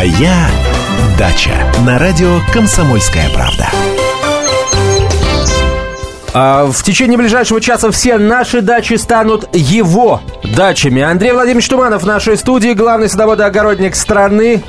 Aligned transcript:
Моя 0.00 0.48
дача 1.18 1.52
на 1.84 1.98
радио 1.98 2.38
Комсомольская 2.54 3.28
правда. 3.34 3.68
А, 6.32 6.64
в 6.64 6.82
течение 6.82 7.18
ближайшего 7.18 7.60
часа 7.60 7.90
все 7.90 8.16
наши 8.16 8.62
дачи 8.62 8.94
станут 8.94 9.46
его 9.52 10.22
дачами. 10.56 11.02
Андрей 11.02 11.32
Владимирович 11.32 11.68
Туманов 11.68 12.04
в 12.04 12.06
нашей 12.06 12.38
студии, 12.38 12.72
главный 12.72 13.10
садоводоогородник 13.10 13.94
страны 13.94 14.62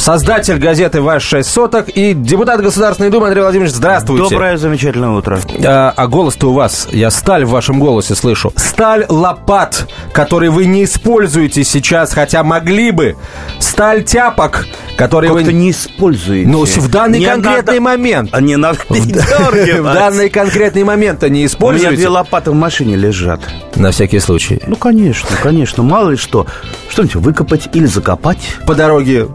создатель 0.00 0.58
газеты 0.58 1.02
«Ваш 1.02 1.22
шесть 1.22 1.50
соток» 1.50 1.88
и 1.90 2.14
депутат 2.14 2.62
Государственной 2.62 3.10
Думы 3.10 3.26
Андрей 3.26 3.42
Владимирович, 3.42 3.74
здравствуйте. 3.74 4.30
Доброе, 4.30 4.56
замечательное 4.56 5.10
утро. 5.10 5.38
А, 5.64 5.92
а 5.94 6.06
голос-то 6.06 6.50
у 6.50 6.54
вас, 6.54 6.88
я 6.90 7.10
сталь 7.10 7.44
в 7.44 7.50
вашем 7.50 7.78
голосе 7.78 8.14
слышу. 8.14 8.52
Сталь 8.56 9.04
лопат, 9.08 9.86
который 10.12 10.48
вы 10.48 10.64
не 10.64 10.84
используете 10.84 11.64
сейчас, 11.64 12.14
хотя 12.14 12.42
могли 12.42 12.90
бы. 12.92 13.16
Сталь 13.58 14.02
тяпок, 14.02 14.66
который 14.96 15.30
вы... 15.30 15.44
не 15.52 15.70
используете. 15.70 16.48
Ну, 16.48 16.64
в 16.64 16.90
данный 16.90 17.18
не 17.18 17.26
конкретный 17.26 17.80
надо... 17.80 17.80
момент. 17.80 18.30
А 18.32 18.40
не 18.40 18.56
надо 18.56 18.78
В 18.88 19.82
данный 19.82 20.30
конкретный 20.30 20.84
момент 20.84 21.22
они 21.22 21.44
используете. 21.44 21.88
У 21.88 21.90
меня 21.90 21.98
две 21.98 22.08
лопаты 22.08 22.50
в 22.50 22.54
машине 22.54 22.96
лежат. 22.96 23.40
На 23.76 23.90
всякий 23.90 24.18
случай. 24.18 24.60
Ну, 24.66 24.76
конечно, 24.76 25.28
конечно. 25.42 25.82
Мало 25.82 26.10
ли 26.10 26.16
что. 26.16 26.46
Что-нибудь 26.88 27.16
выкопать 27.16 27.68
или 27.74 27.86
закопать. 27.86 28.56
По 28.66 28.74
дороге 28.74 29.26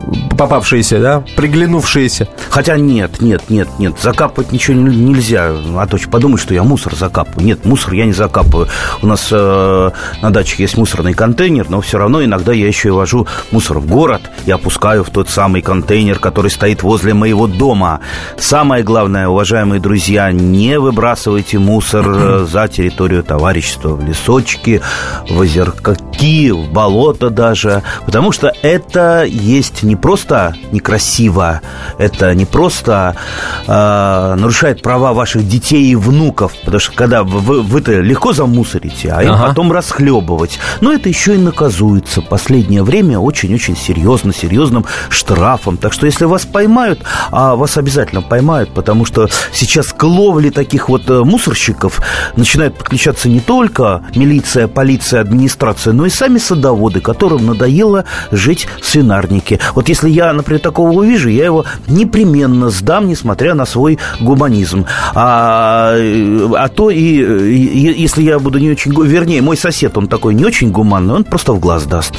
попавшиеся, 0.56 1.02
да? 1.02 1.24
Приглянувшиеся. 1.36 2.30
Хотя 2.50 2.78
нет, 2.78 3.22
нет, 3.22 3.50
нет, 3.50 3.68
нет. 3.78 3.96
Закапывать 4.02 4.54
ничего 4.54 4.78
нельзя. 4.78 5.52
А 5.76 5.86
то 5.86 5.98
подумать, 6.10 6.42
что 6.42 6.54
я 6.54 6.64
мусор 6.64 6.96
закапываю. 6.96 7.46
Нет, 7.46 7.66
мусор 7.66 7.94
я 7.94 8.06
не 8.06 8.14
закапываю. 8.14 8.70
У 9.02 9.08
нас 9.08 9.28
э, 9.32 9.92
на 10.22 10.32
даче 10.32 10.56
есть 10.60 10.78
мусорный 10.78 11.14
контейнер, 11.14 11.70
но 11.70 11.82
все 11.82 11.98
равно 11.98 12.24
иногда 12.24 12.54
я 12.54 12.68
еще 12.68 12.90
и 12.90 12.92
вожу 12.92 13.28
мусор 13.52 13.80
в 13.80 13.88
город 13.88 14.22
и 14.46 14.52
опускаю 14.52 15.04
в 15.04 15.10
тот 15.10 15.30
самый 15.30 15.62
контейнер, 15.62 16.20
который 16.20 16.50
стоит 16.50 16.84
возле 16.84 17.14
моего 17.14 17.48
дома. 17.48 18.00
Самое 18.38 18.84
главное, 18.84 19.28
уважаемые 19.28 19.82
друзья, 19.82 20.32
не 20.32 20.80
выбрасывайте 20.80 21.60
мусор 21.60 22.06
э, 22.08 22.46
за 22.50 22.70
территорию 22.70 23.24
товарищества 23.24 23.90
в 23.90 24.08
лесочки, 24.08 24.82
в 25.30 25.42
озерки, 25.42 26.52
в 26.52 26.72
болото 26.72 27.30
даже, 27.30 27.84
потому 28.06 28.32
что 28.32 28.54
это 28.62 29.26
есть 29.26 29.84
не 29.84 29.98
просто 29.98 30.45
некрасиво, 30.72 31.62
это 31.98 32.34
не 32.36 32.46
просто 32.46 33.16
э, 33.68 34.36
нарушает 34.38 34.82
права 34.82 35.14
ваших 35.14 35.48
детей 35.48 35.86
и 35.86 35.96
внуков, 35.96 36.54
потому 36.64 36.80
что 36.80 36.94
когда 36.94 37.24
вы, 37.24 37.62
вы-то 37.62 38.02
легко 38.02 38.34
замусорите, 38.34 39.12
а 39.12 39.24
им 39.24 39.34
ага. 39.34 39.48
потом 39.48 39.72
расхлебывать. 39.72 40.60
Но 40.82 40.92
это 40.92 41.10
еще 41.10 41.36
и 41.36 41.38
наказуется. 41.38 42.22
Последнее 42.22 42.84
время 42.84 43.20
очень-очень 43.20 43.76
серьезно, 43.76 44.34
серьезным 44.34 44.86
штрафом. 45.10 45.78
Так 45.78 45.94
что 45.94 46.06
если 46.06 46.26
вас 46.26 46.46
поймают, 46.46 47.00
а 47.32 47.56
вас 47.56 47.78
обязательно 47.78 48.22
поймают, 48.22 48.74
потому 48.74 49.06
что 49.06 49.30
сейчас 49.54 49.94
к 49.94 50.04
ловле 50.04 50.52
таких 50.52 50.90
вот 50.90 51.10
э, 51.10 51.24
мусорщиков 51.24 52.02
начинают 52.36 52.78
подключаться 52.78 53.30
не 53.30 53.40
только 53.40 54.04
милиция, 54.16 54.68
полиция, 54.68 55.22
администрация, 55.22 55.94
но 55.94 56.06
и 56.06 56.10
сами 56.10 56.38
садоводы, 56.38 57.02
которым 57.02 57.46
надоело 57.46 58.06
жить 58.32 58.68
в 58.82 58.86
свинарнике. 58.86 59.60
Вот 59.74 59.90
если 59.90 60.10
я, 60.10 60.34
например, 60.36 60.62
такого 60.62 60.92
увижу, 60.92 61.30
я 61.30 61.46
его 61.46 61.66
непременно 61.88 62.70
сдам, 62.70 63.08
несмотря 63.08 63.54
на 63.54 63.66
свой 63.66 64.00
гуманизм. 64.20 64.86
А, 65.14 65.96
а 65.96 66.68
то 66.70 66.90
и, 66.90 66.98
и 66.98 68.02
если 68.02 68.24
я 68.24 68.40
буду 68.40 68.60
не 68.60 68.72
очень... 68.72 68.94
Вернее, 69.04 69.42
мой 69.42 69.58
сосед, 69.58 69.98
он 69.98 70.08
такой 70.08 70.34
не 70.34 70.46
очень 70.46 70.72
гуманный, 70.72 71.14
он 71.14 71.24
просто 71.24 71.54
в 71.54 71.60
глаз 71.60 71.86
даст. 71.86 72.14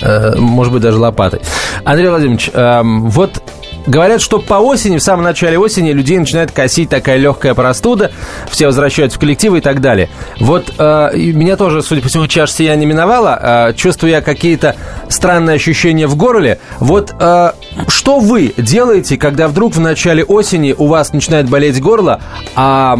Э, 0.00 0.34
может 0.36 0.72
быть, 0.72 0.82
даже 0.82 0.98
лопатой. 0.98 1.40
Андрей 1.84 2.08
Владимирович, 2.08 2.50
эм, 2.52 3.08
вот 3.08 3.42
Говорят, 3.86 4.20
что 4.20 4.38
по 4.38 4.54
осени, 4.54 4.98
в 4.98 5.02
самом 5.02 5.24
начале 5.24 5.58
осени, 5.58 5.92
людей 5.92 6.18
начинает 6.18 6.50
косить 6.52 6.88
такая 6.88 7.18
легкая 7.18 7.54
простуда, 7.54 8.12
все 8.50 8.66
возвращаются 8.66 9.18
в 9.18 9.20
коллективы 9.20 9.58
и 9.58 9.60
так 9.60 9.80
далее. 9.80 10.08
Вот 10.40 10.72
э, 10.78 11.10
меня 11.14 11.56
тоже, 11.56 11.82
судя 11.82 12.00
по 12.00 12.08
всему, 12.08 12.26
чаша 12.26 12.52
сия 12.52 12.76
не 12.76 12.86
миновала, 12.86 13.68
э, 13.70 13.74
чувствую 13.74 14.10
я 14.10 14.22
какие-то 14.22 14.76
странные 15.08 15.56
ощущения 15.56 16.06
в 16.06 16.16
горле. 16.16 16.58
Вот 16.80 17.14
э, 17.18 17.52
что 17.88 18.20
вы 18.20 18.54
делаете, 18.56 19.16
когда 19.16 19.48
вдруг 19.48 19.74
в 19.74 19.80
начале 19.80 20.24
осени 20.24 20.74
у 20.76 20.86
вас 20.86 21.12
начинает 21.12 21.48
болеть 21.48 21.80
горло, 21.80 22.20
а, 22.54 22.96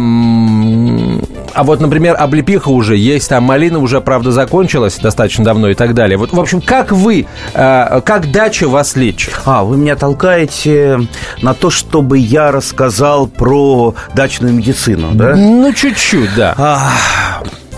а 1.53 1.63
вот, 1.63 1.79
например, 1.79 2.15
облепиха 2.17 2.69
уже 2.69 2.97
есть, 2.97 3.29
там 3.29 3.43
малина 3.43 3.79
уже, 3.79 4.01
правда, 4.01 4.31
закончилась 4.31 4.97
достаточно 4.97 5.43
давно 5.43 5.69
и 5.69 5.73
так 5.73 5.93
далее. 5.93 6.17
Вот, 6.17 6.33
в 6.33 6.39
общем, 6.39 6.61
как 6.61 6.91
вы, 6.91 7.27
э, 7.53 8.01
как 8.03 8.31
дача 8.31 8.67
вас 8.67 8.95
лечит? 8.95 9.33
А, 9.45 9.63
вы 9.63 9.77
меня 9.77 9.95
толкаете 9.95 11.01
на 11.41 11.53
то, 11.53 11.69
чтобы 11.69 12.17
я 12.17 12.51
рассказал 12.51 13.27
про 13.27 13.95
дачную 14.13 14.53
медицину, 14.53 15.11
да? 15.13 15.35
Ну, 15.35 15.73
чуть-чуть, 15.73 16.33
да. 16.35 16.53
А, 16.57 16.91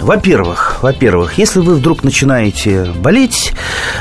во-первых, 0.01 0.77
во-первых, 0.81 1.37
если 1.37 1.59
вы 1.59 1.75
вдруг 1.75 2.03
начинаете 2.03 2.85
болеть, 2.85 3.53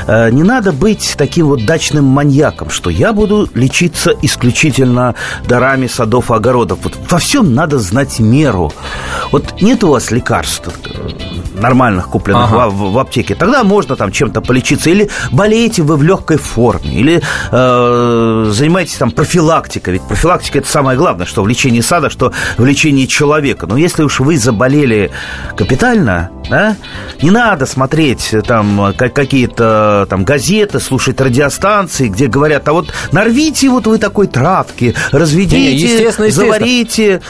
э, 0.07 0.29
не 0.31 0.43
надо 0.43 0.71
быть 0.71 1.15
таким 1.17 1.47
вот 1.47 1.65
дачным 1.65 2.05
маньяком, 2.05 2.69
что 2.69 2.89
я 2.89 3.13
буду 3.13 3.49
лечиться 3.53 4.13
исключительно 4.21 5.15
дарами 5.47 5.87
садов 5.87 6.31
и 6.31 6.33
огородов. 6.33 6.79
Вот 6.83 6.97
во 7.09 7.17
всем 7.17 7.53
надо 7.53 7.79
знать 7.79 8.19
меру. 8.19 8.71
Вот 9.31 9.61
нет 9.61 9.83
у 9.83 9.89
вас 9.89 10.11
лекарств 10.11 10.69
нормальных, 11.59 12.09
купленных 12.09 12.51
ага. 12.51 12.69
в, 12.69 12.91
в 12.91 12.99
аптеке, 12.99 13.35
тогда 13.35 13.63
можно 13.63 13.95
там 13.95 14.11
чем-то 14.11 14.41
полечиться. 14.41 14.89
Или 14.89 15.09
болеете 15.31 15.83
вы 15.83 15.95
в 15.95 16.03
легкой 16.03 16.37
форме, 16.37 16.93
или 16.93 17.21
э, 17.51 18.45
занимаетесь 18.51 18.95
там 18.95 19.11
профилактикой. 19.11 19.93
Ведь 19.93 20.03
профилактика 20.03 20.59
это 20.59 20.67
самое 20.67 20.97
главное, 20.97 21.25
что 21.25 21.43
в 21.43 21.47
лечении 21.47 21.81
сада, 21.81 22.09
что 22.09 22.31
в 22.57 22.65
лечении 22.65 23.05
человека. 23.05 23.67
Но 23.67 23.77
если 23.77 24.03
уж 24.03 24.19
вы 24.19 24.37
заболели 24.37 25.11
капитально, 25.55 26.29
да, 26.49 26.75
не 27.21 27.31
надо 27.31 27.65
смотреть 27.65 28.33
там 28.47 28.93
какие-то 28.97 30.07
там 30.09 30.23
газеты, 30.23 30.79
слушать 30.79 31.19
радиостанции, 31.19 32.07
где 32.07 32.27
говорят, 32.27 32.67
а 32.67 32.73
вот 32.73 32.93
нарвите 33.11 33.69
вот 33.69 33.87
вы 33.87 33.97
такой 33.97 34.27
травки, 34.27 34.95
разведите, 35.11 35.57
не, 35.57 35.73
естественно, 35.73 36.25
естественно. 36.25 36.53
заварите. 36.53 37.21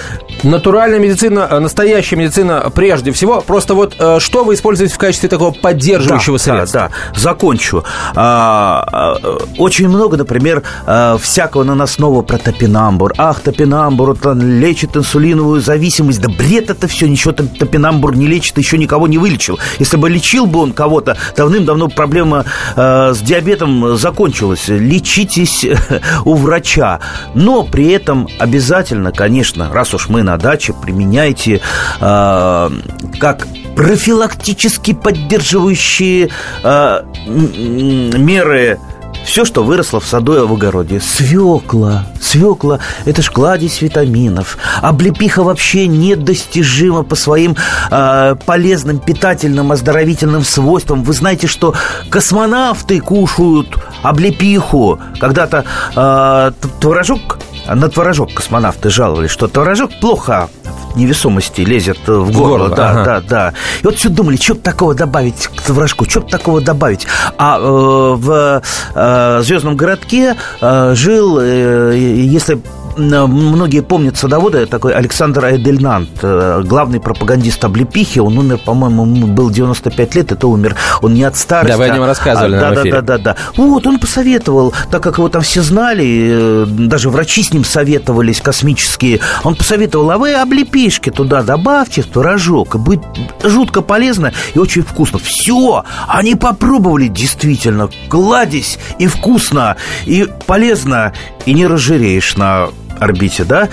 Натуральная 0.44 1.00
медицина, 1.00 1.48
э, 1.50 1.60
настоящая 1.60 2.16
медицина 2.18 2.72
прежде 2.74 3.12
всего. 3.12 3.42
Просто 3.42 3.74
вот 3.74 3.96
э, 3.98 4.17
что 4.20 4.44
вы 4.44 4.56
используете 4.56 4.94
в 4.94 4.98
качестве 4.98 5.30
такого 5.30 5.52
поддерживающего 5.52 6.38
да, 6.38 6.44
средства? 6.44 6.82
Да, 6.82 6.90
да, 6.90 7.20
закончу. 7.20 7.84
А, 8.16 8.84
а, 8.92 9.38
очень 9.58 9.88
много, 9.88 10.18
например, 10.18 10.64
а, 10.86 11.18
всякого 11.18 11.64
наносного 11.64 12.22
про 12.22 12.38
топинамбур. 12.38 13.14
Ах, 13.18 13.42
топинамбур 13.42 14.18
он 14.24 14.60
лечит 14.60 14.96
инсулиновую 14.96 15.62
зависимость. 15.62 16.22
Да 16.22 16.30
бред 16.30 16.70
это 16.70 16.88
все, 16.88 17.08
ничего 17.08 17.34
топинамбур 17.34 18.16
не 18.16 18.28
лечит, 18.28 18.58
еще 18.58 18.78
никого 18.78 19.08
не 19.08 19.18
вылечил. 19.18 19.60
Если 19.80 19.98
бы 19.98 20.10
лечил 20.10 20.46
бы 20.46 20.60
он 20.60 20.74
кого-то, 20.74 21.18
давным-давно 21.36 21.90
проблема 21.90 22.46
с 22.76 23.20
диабетом 23.20 23.98
закончилась. 23.98 24.68
Лечитесь 24.68 25.66
у 26.26 26.36
врача. 26.36 27.00
Но 27.34 27.64
при 27.64 27.90
этом 27.92 28.28
обязательно, 28.40 29.12
конечно, 29.12 29.72
раз 29.72 29.94
уж 29.94 30.10
мы 30.10 30.24
на 30.24 30.38
даче, 30.38 30.74
применяйте 30.74 31.62
как 32.00 33.48
профилактически 33.78 34.94
поддерживающие 34.94 36.30
э, 36.64 37.02
меры 37.28 38.80
все, 39.24 39.46
что 39.46 39.64
выросло 39.64 40.00
в 40.00 40.06
саду 40.06 40.36
и 40.36 40.48
в 40.48 40.54
огороде. 40.54 41.00
Свекла. 41.00 42.06
Свекла– 42.20 42.80
это 43.06 43.22
ж 43.22 43.30
кладезь 43.30 43.82
витаминов. 43.82 44.58
Облепиха 44.82 45.44
вообще 45.44 45.86
недостижима 45.88 47.04
по 47.04 47.16
своим 47.16 47.56
э, 47.92 48.36
полезным, 48.46 49.00
питательным, 49.00 49.72
оздоровительным 49.72 50.44
свойствам. 50.44 51.04
Вы 51.04 51.14
знаете, 51.14 51.46
что 51.46 51.76
космонавты 52.10 53.00
кушают 53.00 53.78
облепиху. 54.02 55.00
Когда-то 55.20 55.66
э, 55.96 56.52
творожок, 56.80 57.38
на 57.68 57.90
творожок 57.90 58.34
космонавты 58.34 58.90
жаловались, 58.90 59.30
что 59.30 59.48
творожок 59.48 59.92
плохо 60.00 60.50
невесомости 60.98 61.62
лезет 61.62 62.00
в 62.08 62.32
горло. 62.32 62.58
Горло 62.58 62.76
да, 62.76 62.90
ага. 62.90 63.04
да, 63.06 63.22
да. 63.22 63.54
И 63.82 63.86
вот 63.86 63.96
все 63.96 64.10
думали, 64.10 64.36
что 64.38 64.56
бы 64.56 64.62
такого 64.62 64.94
добавить 64.94 65.48
к 65.48 65.70
вражку, 65.70 66.10
что 66.10 66.22
бы 66.22 66.30
такого 66.30 66.62
добавить. 66.62 67.08
А 67.38 67.58
э, 67.58 67.62
в 67.62 68.62
э, 68.96 69.42
Звездном 69.44 69.76
городке 69.76 70.36
э, 70.62 70.94
жил, 70.96 71.40
э, 71.40 71.96
если 71.98 72.60
многие 72.98 73.82
помнят 73.82 74.18
садовода, 74.18 74.66
такой 74.66 74.94
Александр 74.94 75.46
Айдельнант, 75.46 76.10
э, 76.22 76.62
главный 76.66 77.00
пропагандист 77.00 77.64
облепихи. 77.64 78.20
Он 78.20 78.38
умер, 78.38 78.60
по-моему, 78.60 79.06
был 79.28 79.50
95 79.50 80.16
лет, 80.16 80.32
это 80.32 80.48
умер. 80.48 80.76
Он 81.02 81.14
не 81.14 81.24
от 81.24 81.38
старости. 81.38 81.72
Да, 81.72 81.78
вы 81.78 81.86
о 81.86 81.96
нем 81.96 82.04
рассказывали 82.04 82.56
а, 82.56 82.60
да, 82.60 82.72
да, 82.72 82.84
да, 82.84 83.02
да, 83.02 83.18
да. 83.18 83.36
Вот, 83.56 83.86
он 83.88 84.00
посоветовал, 84.00 84.74
так 84.92 85.04
как 85.04 85.18
его 85.18 85.30
там 85.30 85.42
все 85.42 85.62
знали, 85.62 86.66
даже 86.68 87.10
врачи 87.10 87.44
с 87.44 87.54
ним 87.54 87.64
советовались 87.64 88.42
космические, 88.42 89.20
он 89.44 89.56
посоветовал, 89.56 90.12
а 90.12 90.18
вы 90.18 90.34
облепишки 90.34 91.10
туда 91.10 91.44
добавьте 91.44 92.02
в 92.02 92.08
творожок, 92.08 92.76
и 92.76 92.78
будет 92.78 93.04
жутко 93.44 93.82
полезно 93.82 94.34
и 94.54 94.60
очень 94.60 94.84
вкусно. 94.84 95.20
Все, 95.20 95.84
они 96.08 96.36
попробовали 96.36 97.08
действительно, 97.08 97.90
кладезь 98.10 98.80
и 99.00 99.08
вкусно, 99.08 99.78
и 100.06 100.28
полезно, 100.46 101.14
и 101.46 101.54
не 101.54 101.68
разжиреешь 101.68 102.36
на 102.38 102.70
орбите, 103.00 103.44
да, 103.44 103.70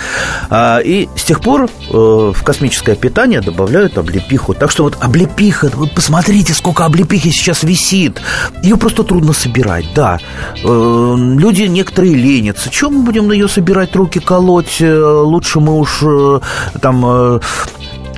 а, 0.51 0.79
и 0.79 1.09
с 1.17 1.25
тех 1.25 1.41
пор 1.41 1.65
э, 1.65 1.69
в 1.91 2.43
космическое 2.43 2.95
питание 2.97 3.41
добавляют 3.41 3.99
облепиху. 3.99 4.55
Так 4.55 4.71
что 4.71 4.85
вот 4.85 4.97
облепиха, 5.01 5.71
вы 5.75 5.87
посмотрите, 5.87 6.55
сколько 6.55 6.85
облепихи 6.85 7.31
сейчас 7.31 7.63
висит. 7.63 8.21
Ее 8.63 8.77
просто 8.77 9.03
трудно 9.03 9.33
собирать, 9.33 9.87
да. 9.95 10.19
Э, 10.63 11.15
люди 11.17 11.63
некоторые 11.63 12.15
ленятся. 12.15 12.71
Чем 12.71 12.95
мы 12.95 13.03
будем 13.05 13.31
ее 13.33 13.49
собирать, 13.49 13.95
руки 13.97 14.21
колоть? 14.21 14.81
Э, 14.81 15.23
лучше 15.23 15.61
мы 15.61 15.79
уж 15.79 16.03
э, 16.03 16.41
там 16.81 17.05
э, 17.07 17.41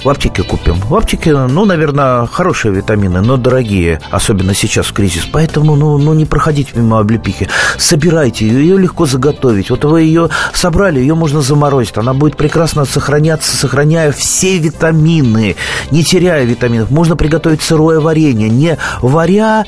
в 0.06 0.08
аптеке 0.08 0.44
купим. 0.44 0.75
В 0.75 0.94
аптеке, 0.94 1.35
ну, 1.35 1.64
наверное, 1.64 2.26
хорошие 2.26 2.73
витамины, 2.73 3.23
но 3.23 3.37
дорогие, 3.37 4.00
особенно 4.12 4.55
сейчас 4.55 4.87
в 4.87 4.93
кризис. 4.93 5.26
Поэтому, 5.32 5.75
ну, 5.75 5.99
ну 5.99 6.14
не 6.14 6.25
проходите 6.25 6.70
мимо 6.76 7.00
облепихи. 7.00 7.49
Собирайте 7.76 8.47
ее, 8.47 8.61
ее 8.61 8.79
легко 8.79 9.06
заготовить. 9.06 9.69
Вот 9.69 9.85
вы 9.85 10.03
ее 10.03 10.29
собрали, 10.55 11.00
ее 11.00 11.17
можно 11.17 11.41
заморозить. 11.41 11.99
Она 11.99 12.14
будет 12.14 12.37
прекрасно 12.37 12.85
сохраняться, 12.85 13.56
сохраняя 13.56 14.12
все 14.12 14.58
витамины, 14.58 15.56
не 15.91 16.05
теряя 16.05 16.44
витаминов. 16.44 16.93
Можно 16.93 17.17
приготовить 17.17 17.62
сырое 17.62 17.99
варенье, 17.99 18.49
не 18.49 18.79
варя, 19.03 19.64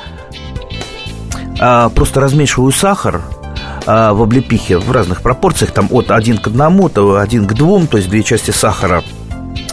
а 1.58 1.88
просто 1.88 2.20
размешиваю 2.20 2.70
сахар, 2.70 3.22
а, 3.86 4.12
в 4.12 4.22
облепихе 4.22 4.78
в 4.78 4.92
разных 4.92 5.20
пропорциях, 5.20 5.72
там 5.72 5.88
от 5.90 6.12
один 6.12 6.38
к 6.38 6.46
одному, 6.46 6.88
то 6.88 7.16
один 7.16 7.44
к 7.44 7.54
двум, 7.54 7.88
то 7.88 7.96
есть 7.96 8.08
две 8.08 8.22
части 8.22 8.52
сахара 8.52 9.02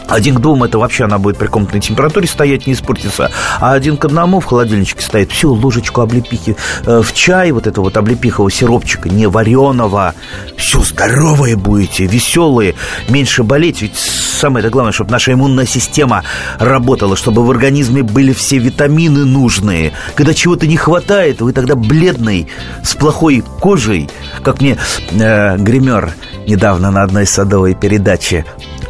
один 0.08 0.36
к 0.36 0.40
двум 0.40 0.64
это 0.64 0.78
вообще 0.78 1.04
она 1.04 1.18
будет 1.18 1.36
при 1.36 1.46
комнатной 1.46 1.80
температуре 1.80 2.26
стоять, 2.26 2.66
не 2.66 2.74
испортится. 2.74 3.30
А 3.60 3.72
один 3.72 3.96
к 3.96 4.04
одному 4.04 4.40
в 4.40 4.44
холодильничке 4.44 5.02
стоит. 5.02 5.32
Все, 5.32 5.48
ложечку 5.48 6.00
облепихи 6.00 6.56
э, 6.84 7.02
в 7.02 7.12
чай, 7.12 7.50
вот 7.52 7.66
этого 7.66 7.86
вот 7.86 7.96
облепихового 7.96 8.50
сиропчика, 8.50 9.08
не 9.08 9.26
вареного. 9.26 10.14
Все, 10.56 10.82
здоровые 10.82 11.56
будете, 11.56 12.06
веселые, 12.06 12.74
меньше 13.08 13.42
болеть. 13.42 13.82
Ведь 13.82 13.96
самое 13.96 14.64
это 14.64 14.70
главное, 14.70 14.92
чтобы 14.92 15.10
наша 15.10 15.32
иммунная 15.32 15.66
система 15.66 16.22
работала, 16.58 17.16
чтобы 17.16 17.44
в 17.44 17.50
организме 17.50 18.02
были 18.02 18.32
все 18.32 18.58
витамины 18.58 19.24
нужные. 19.24 19.92
Когда 20.14 20.34
чего-то 20.34 20.66
не 20.66 20.76
хватает, 20.76 21.40
вы 21.40 21.52
тогда 21.52 21.74
бледный, 21.74 22.48
с 22.82 22.94
плохой 22.94 23.42
кожей, 23.60 24.08
как 24.42 24.60
мне 24.60 24.76
э, 25.12 25.56
гример 25.58 26.14
недавно 26.46 26.90
на 26.90 27.02
одной 27.02 27.26
садовой 27.26 27.74
передаче 27.74 28.44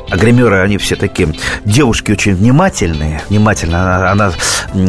а 0.09 0.17
гримеры, 0.17 0.61
они 0.61 0.79
все 0.79 0.97
такие 0.97 1.35
девушки 1.65 2.13
очень 2.13 2.35
внимательные, 2.35 3.23
внимательно 3.29 4.13
она, 4.13 4.13
она, 4.13 4.33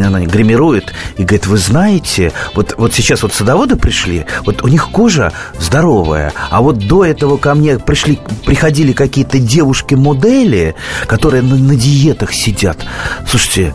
она 0.07 0.21
гримирует 0.21 0.93
и 1.17 1.23
говорит, 1.23 1.47
вы 1.47 1.57
знаете, 1.57 2.31
вот, 2.53 2.75
вот 2.77 2.93
сейчас 2.93 3.23
вот 3.23 3.33
садоводы 3.33 3.75
пришли, 3.75 4.25
вот 4.45 4.63
у 4.63 4.67
них 4.67 4.89
кожа 4.89 5.31
здоровая, 5.59 6.33
а 6.49 6.61
вот 6.61 6.77
до 6.87 7.03
этого 7.05 7.37
ко 7.37 7.55
мне 7.55 7.79
пришли, 7.79 8.19
приходили 8.45 8.93
какие-то 8.93 9.39
девушки-модели, 9.39 10.75
которые 11.07 11.41
на, 11.41 11.55
на 11.55 11.75
диетах 11.75 12.33
сидят. 12.33 12.77
Слушайте, 13.27 13.73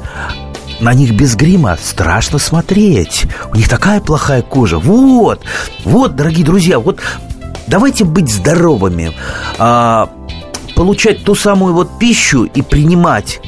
на 0.81 0.95
них 0.95 1.13
без 1.13 1.37
грима 1.37 1.79
страшно 1.81 2.39
смотреть. 2.39 3.25
У 3.53 3.57
них 3.57 3.69
такая 3.69 4.01
плохая 4.01 4.43
кожа. 4.43 4.79
Вот, 4.79 5.43
вот, 5.85 6.17
дорогие 6.17 6.45
друзья, 6.45 6.79
вот 6.79 7.01
давайте 7.67 8.05
быть 8.05 8.29
здоровыми. 8.29 9.13
А, 9.59 10.09
получать 10.75 11.25
ту 11.25 11.35
самую 11.35 11.75
вот 11.75 11.99
пищу 11.99 12.45
и 12.45 12.63
принимать 12.63 13.41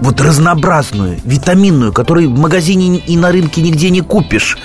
вот 0.00 0.20
разнообразную, 0.20 1.18
витаминную, 1.24 1.92
которую 1.92 2.30
в 2.30 2.38
магазине 2.38 2.98
и 2.98 3.16
на 3.16 3.30
рынке 3.30 3.60
нигде 3.60 3.90
не 3.90 4.00
купишь. 4.00 4.58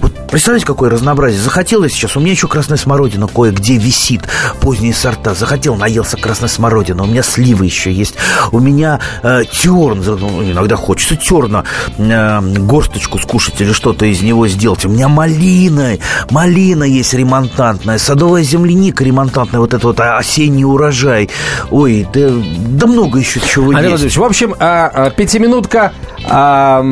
Вот 0.00 0.15
представляете, 0.30 0.66
какое 0.66 0.90
разнообразие? 0.90 1.40
Захотелось 1.40 1.92
сейчас, 1.92 2.16
у 2.16 2.20
меня 2.20 2.32
еще 2.32 2.48
красная 2.48 2.78
смородина 2.78 3.28
кое-где 3.28 3.76
висит, 3.76 4.22
поздние 4.60 4.94
сорта. 4.94 5.34
Захотел, 5.34 5.76
наелся 5.76 6.16
красной 6.16 6.48
смородины, 6.48 7.02
у 7.02 7.06
меня 7.06 7.22
сливы 7.22 7.66
еще 7.66 7.92
есть. 7.92 8.14
У 8.52 8.58
меня 8.58 9.00
э, 9.22 9.42
терн, 9.50 10.02
ну, 10.04 10.42
иногда 10.42 10.76
хочется 10.76 11.16
терна, 11.16 11.64
э, 11.98 12.40
горсточку 12.40 13.18
скушать 13.18 13.60
или 13.60 13.72
что-то 13.72 14.06
из 14.06 14.22
него 14.22 14.48
сделать. 14.48 14.84
У 14.84 14.88
меня 14.88 15.08
малина, 15.08 15.98
малина 16.30 16.84
есть 16.84 17.14
ремонтантная, 17.14 17.98
садовая 17.98 18.42
земляника 18.42 19.04
ремонтантная, 19.04 19.60
вот 19.60 19.74
это 19.74 19.86
вот 19.86 20.00
осенний 20.00 20.64
урожай. 20.64 21.30
Ой, 21.70 22.06
да, 22.12 22.30
да 22.30 22.86
много 22.86 23.18
еще 23.18 23.40
чего 23.40 23.70
Андрей 23.70 23.96
есть. 23.96 24.16
в 24.16 24.24
общем, 24.24 24.54
а 24.58 24.86
а, 24.96 25.10
пятиминутка, 25.10 25.92
а, 26.28 26.82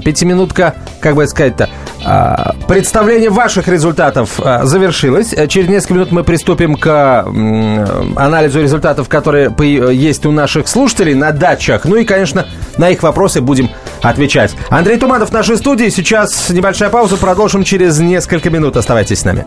пятиминутка, 0.00 0.74
как 1.00 1.14
бы 1.14 1.26
сказать-то, 1.26 1.68
представление 2.68 3.30
ваших 3.30 3.68
результатов 3.68 4.40
а, 4.40 4.64
завершилось. 4.64 5.34
Через 5.48 5.68
несколько 5.68 5.94
минут 5.94 6.12
мы 6.12 6.24
приступим 6.24 6.76
к 6.76 7.24
анализу 8.16 8.60
результатов, 8.60 9.08
которые 9.08 9.54
есть 9.92 10.26
у 10.26 10.30
наших 10.30 10.68
слушателей 10.68 11.14
на 11.14 11.32
дачах. 11.32 11.84
Ну 11.84 11.96
и, 11.96 12.04
конечно, 12.04 12.46
на 12.78 12.90
их 12.90 13.02
вопросы 13.02 13.40
будем 13.40 13.70
отвечать. 14.02 14.54
Андрей 14.68 14.98
Туманов 14.98 15.30
в 15.30 15.32
нашей 15.32 15.56
студии. 15.56 15.88
Сейчас 15.88 16.50
небольшая 16.50 16.90
пауза. 16.90 17.16
Продолжим 17.16 17.64
через 17.64 17.98
несколько 17.98 18.50
минут. 18.50 18.76
Оставайтесь 18.76 19.20
с 19.20 19.24
нами. 19.24 19.46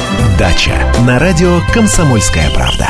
дача 0.41 0.91
на 1.05 1.19
радио 1.19 1.59
Комсомольская 1.71 2.49
правда. 2.49 2.89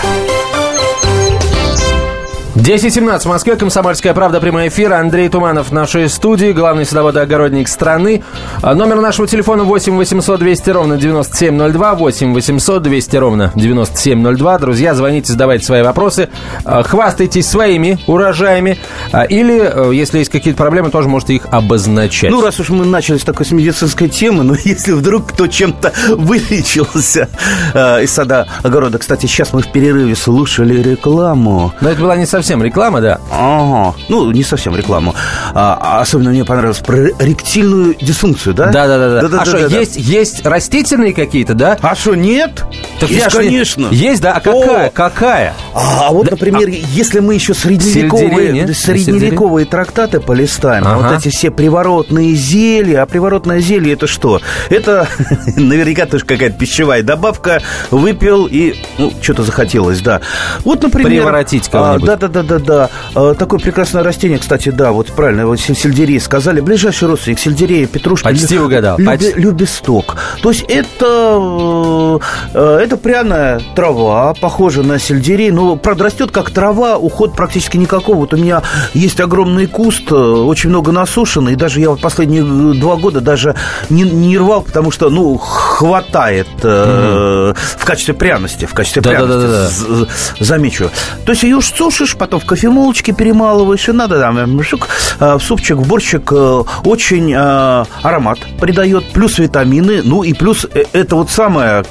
10.17 2.55 3.19
в 3.19 3.25
Москве, 3.27 3.55
Комсомольская 3.55 4.13
правда, 4.13 4.41
прямой 4.41 4.67
эфир. 4.67 4.91
Андрей 4.91 5.29
Туманов 5.29 5.69
в 5.69 5.71
нашей 5.71 6.09
студии, 6.09 6.51
главный 6.51 6.85
садовод-огородник 6.85 7.69
страны. 7.69 8.23
А, 8.61 8.75
номер 8.75 8.99
нашего 8.99 9.25
телефона 9.25 9.63
8 9.63 9.95
800 9.95 10.37
200 10.37 10.69
ровно 10.71 10.97
9702, 10.97 11.95
8 11.95 12.33
800 12.33 12.83
200 12.83 13.15
ровно 13.15 13.53
9702. 13.55 14.59
Друзья, 14.59 14.93
звоните, 14.95 15.31
задавайте 15.31 15.65
свои 15.65 15.81
вопросы, 15.81 16.27
а, 16.65 16.83
хвастайтесь 16.83 17.47
своими 17.47 17.97
урожаями, 18.05 18.77
а, 19.13 19.23
или, 19.23 19.61
э, 19.63 19.95
если 19.95 20.17
есть 20.17 20.29
какие-то 20.29 20.57
проблемы, 20.57 20.89
тоже 20.89 21.07
можете 21.07 21.35
их 21.35 21.47
обозначать. 21.51 22.31
Ну, 22.31 22.41
раз 22.41 22.59
уж 22.59 22.67
мы 22.67 22.83
начали 22.83 23.17
с 23.17 23.23
такой 23.23 23.45
с 23.45 23.51
медицинской 23.51 24.09
темы, 24.09 24.43
но 24.43 24.55
если 24.61 24.91
вдруг 24.91 25.27
кто 25.27 25.47
чем-то 25.47 25.93
вылечился 26.09 27.29
э, 27.73 28.03
из 28.03 28.11
сада 28.11 28.45
огорода. 28.61 28.97
Кстати, 28.97 29.25
сейчас 29.25 29.53
мы 29.53 29.61
в 29.61 29.71
перерыве 29.71 30.17
слушали 30.17 30.81
рекламу. 30.81 31.73
Но 31.79 31.89
это 31.89 32.01
была 32.01 32.17
не 32.17 32.25
совсем 32.25 32.40
совсем 32.41 32.63
реклама, 32.63 33.01
да? 33.01 33.19
Ага. 33.31 33.95
Ну, 34.09 34.31
не 34.31 34.43
совсем 34.43 34.75
рекламу. 34.75 35.13
А, 35.53 36.01
особенно 36.01 36.31
мне 36.31 36.43
понравилось 36.43 36.79
про 36.79 37.09
ректильную 37.19 37.95
дисфункцию, 38.01 38.55
да? 38.55 38.71
Да, 38.71 38.87
да, 38.87 39.21
да. 39.21 39.27
да. 39.27 39.41
А 39.41 39.45
что, 39.45 39.67
есть, 39.67 39.95
есть 39.95 40.43
растительные 40.43 41.13
какие-то, 41.13 41.53
да? 41.53 41.77
А 41.81 41.95
что, 41.95 42.15
нет? 42.15 42.63
Так 42.99 43.11
есть, 43.11 43.27
конечно. 43.27 43.87
Есть, 43.91 44.21
да? 44.21 44.33
А 44.33 44.39
какая? 44.39 44.87
О! 44.87 44.91
Какая? 44.91 45.53
А, 45.75 46.07
а 46.07 46.11
вот, 46.11 46.25
да, 46.25 46.31
например, 46.31 46.67
а... 46.67 46.71
если 46.71 47.19
мы 47.19 47.35
еще 47.35 47.53
средневековые, 47.53 48.73
средневековые 48.73 49.67
трактаты 49.67 50.19
полистаем, 50.19 50.87
ага. 50.87 50.97
вот 50.97 51.19
эти 51.19 51.29
все 51.29 51.51
приворотные 51.51 52.33
зелья, 52.33 53.03
а 53.03 53.05
приворотное 53.05 53.59
зелье 53.59 53.93
это 53.93 54.07
что? 54.07 54.41
Это 54.69 55.07
наверняка 55.55 56.07
тоже 56.07 56.25
какая-то 56.25 56.57
пищевая 56.57 57.03
добавка, 57.03 57.61
выпил 57.91 58.47
и, 58.47 58.75
ну, 58.97 59.13
что-то 59.21 59.43
захотелось, 59.43 60.01
да. 60.01 60.21
Вот, 60.63 60.81
например... 60.81 61.11
Приворотить 61.11 61.69
кого-нибудь. 61.69 62.07
Да, 62.07 62.17
да, 62.31 62.43
да, 62.43 62.59
да, 62.59 62.59
да. 62.59 62.89
А, 63.15 63.33
такое 63.35 63.59
прекрасное 63.59 64.03
растение, 64.03 64.39
кстати, 64.39 64.69
да, 64.69 64.91
вот 64.91 65.07
правильно, 65.07 65.45
вот 65.47 65.59
сельдерей 65.59 66.19
сказали. 66.19 66.61
Ближайший 66.61 67.07
родственник 67.07 67.39
сельдерея, 67.39 67.87
петрушка. 67.87 68.29
Почти 68.29 68.55
лю, 68.55 68.65
угадал. 68.65 68.97
Люби, 68.97 69.05
Почти. 69.11 69.33
Любисток. 69.39 70.15
То 70.41 70.49
есть 70.49 70.63
это, 70.67 72.19
э, 72.53 72.79
это 72.83 72.97
пряная 72.97 73.61
трава, 73.75 74.33
похожа 74.33 74.83
на 74.83 74.99
сельдерей, 74.99 75.51
но 75.51 75.75
правда, 75.75 76.05
растет 76.05 76.31
как 76.31 76.51
трава, 76.51 76.97
уход 76.97 77.35
практически 77.35 77.77
никакого. 77.77 78.17
Вот 78.17 78.33
у 78.33 78.37
меня 78.37 78.61
есть 78.93 79.19
огромный 79.19 79.67
куст, 79.67 80.11
э, 80.11 80.15
очень 80.15 80.69
много 80.69 80.91
насушенный, 80.91 81.53
и 81.53 81.55
даже 81.55 81.79
я 81.79 81.89
вот 81.89 82.01
последние 82.01 82.43
два 82.79 82.95
года 82.95 83.21
даже 83.21 83.55
не, 83.89 84.03
не 84.03 84.37
рвал, 84.37 84.61
потому 84.61 84.91
что, 84.91 85.09
ну, 85.09 85.37
хватает 85.37 86.47
э, 86.63 87.53
в 87.77 87.85
качестве 87.85 88.13
пряности, 88.13 88.65
в 88.65 88.73
качестве 88.73 89.01
Да, 89.01 89.09
пряности, 89.11 89.33
да, 89.33 89.47
да, 89.47 89.47
да. 89.47 89.67
з- 89.69 90.07
замечу. 90.39 90.89
То 91.25 91.31
есть 91.31 91.43
ее 91.43 91.57
уж 91.57 91.71
сушишь, 91.71 92.15
потом 92.21 92.39
в 92.39 92.45
кофемолочке 92.45 93.13
перемалываешь, 93.13 93.89
и 93.89 93.91
надо 93.91 94.19
там 94.19 94.37
э, 94.59 94.63
шук, 94.63 94.87
э, 95.19 95.37
в 95.39 95.41
супчик, 95.41 95.77
в 95.77 95.87
борщик 95.87 96.31
э, 96.31 96.63
очень 96.85 97.33
аромат 97.33 98.37
придает, 98.59 99.11
плюс 99.11 99.39
витамины, 99.39 100.01
ну 100.03 100.21
и 100.21 100.33
плюс 100.33 100.67
это 100.93 101.15
вот 101.15 101.31
самое, 101.31 101.83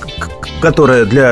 которое 0.63 1.05
для 1.05 1.29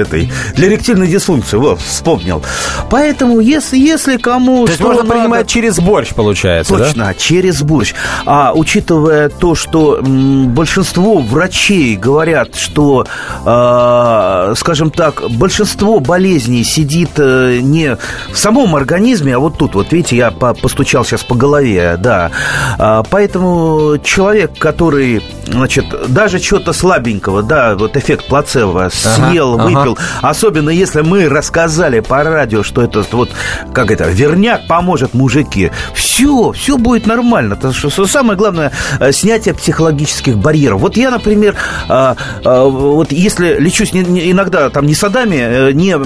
этой, 0.00 0.28
для 0.56 0.66
эректильной 0.66 1.06
дисфункции, 1.06 1.56
вот, 1.56 1.78
вспомнил. 1.80 2.42
Поэтому, 2.90 3.38
если, 3.38 3.78
если 3.78 4.16
кому 4.16 4.64
То 4.66 4.72
есть 4.72 4.82
можно 4.82 5.02
надо- 5.04 5.12
принимать 5.14 5.46
через 5.46 5.78
борщ, 5.78 6.12
получается, 6.12 6.76
да? 6.76 6.84
Точно, 6.86 7.14
через 7.16 7.62
борщ. 7.62 7.94
А 8.26 8.52
учитывая 8.54 9.28
то, 9.28 9.54
что 9.54 9.98
м, 9.98 10.48
большинство 10.48 11.18
врачей 11.18 11.94
говорят, 11.94 12.56
что, 12.56 13.06
э, 13.46 14.54
скажем 14.56 14.90
так, 14.90 15.22
большинство 15.30 16.00
болезней 16.00 16.64
сидит 16.64 17.10
э, 17.18 17.60
не 17.62 17.96
в 18.32 18.38
самом 18.38 18.74
организме, 18.76 19.36
а 19.36 19.38
вот 19.38 19.58
тут, 19.58 19.74
вот 19.74 19.92
видите, 19.92 20.16
я 20.16 20.30
по- 20.30 20.54
постучал 20.54 21.04
сейчас 21.04 21.22
по 21.22 21.34
голове, 21.34 21.96
да. 21.98 22.30
А, 22.78 23.02
поэтому 23.02 23.98
человек, 24.02 24.58
который, 24.58 25.22
значит, 25.46 25.84
даже 26.08 26.38
что-то 26.38 26.72
слабенького, 26.72 27.42
да, 27.42 27.74
вот 27.74 27.96
эффект 27.96 28.26
плацебо, 28.26 28.90
съел, 28.90 29.54
ага. 29.54 29.64
выпил, 29.64 29.98
особенно 30.20 30.70
если 30.70 31.02
мы 31.02 31.28
рассказали 31.28 32.00
по 32.00 32.22
радио, 32.22 32.62
что 32.62 32.82
это 32.82 33.04
вот, 33.12 33.30
как 33.72 33.90
это, 33.90 34.04
верняк 34.10 34.66
поможет 34.66 35.14
мужики, 35.14 35.70
все, 35.94 36.52
все 36.52 36.78
будет 36.78 37.06
нормально. 37.06 37.56
Потому 37.56 37.74
что 37.74 38.06
самое 38.06 38.38
главное, 38.38 38.72
э, 39.00 39.12
снятие 39.12 39.54
психологических 39.54 40.36
барьеров. 40.36 40.80
Вот 40.80 40.96
я, 40.96 41.10
например, 41.10 41.56
а, 41.88 42.16
а, 42.44 42.64
вот 42.64 43.12
если 43.12 43.56
лечусь 43.58 43.90
иногда 43.92 44.70
там 44.70 44.86
не 44.86 44.94
садами, 44.94 45.36
э, 45.36 45.72
не 45.72 45.96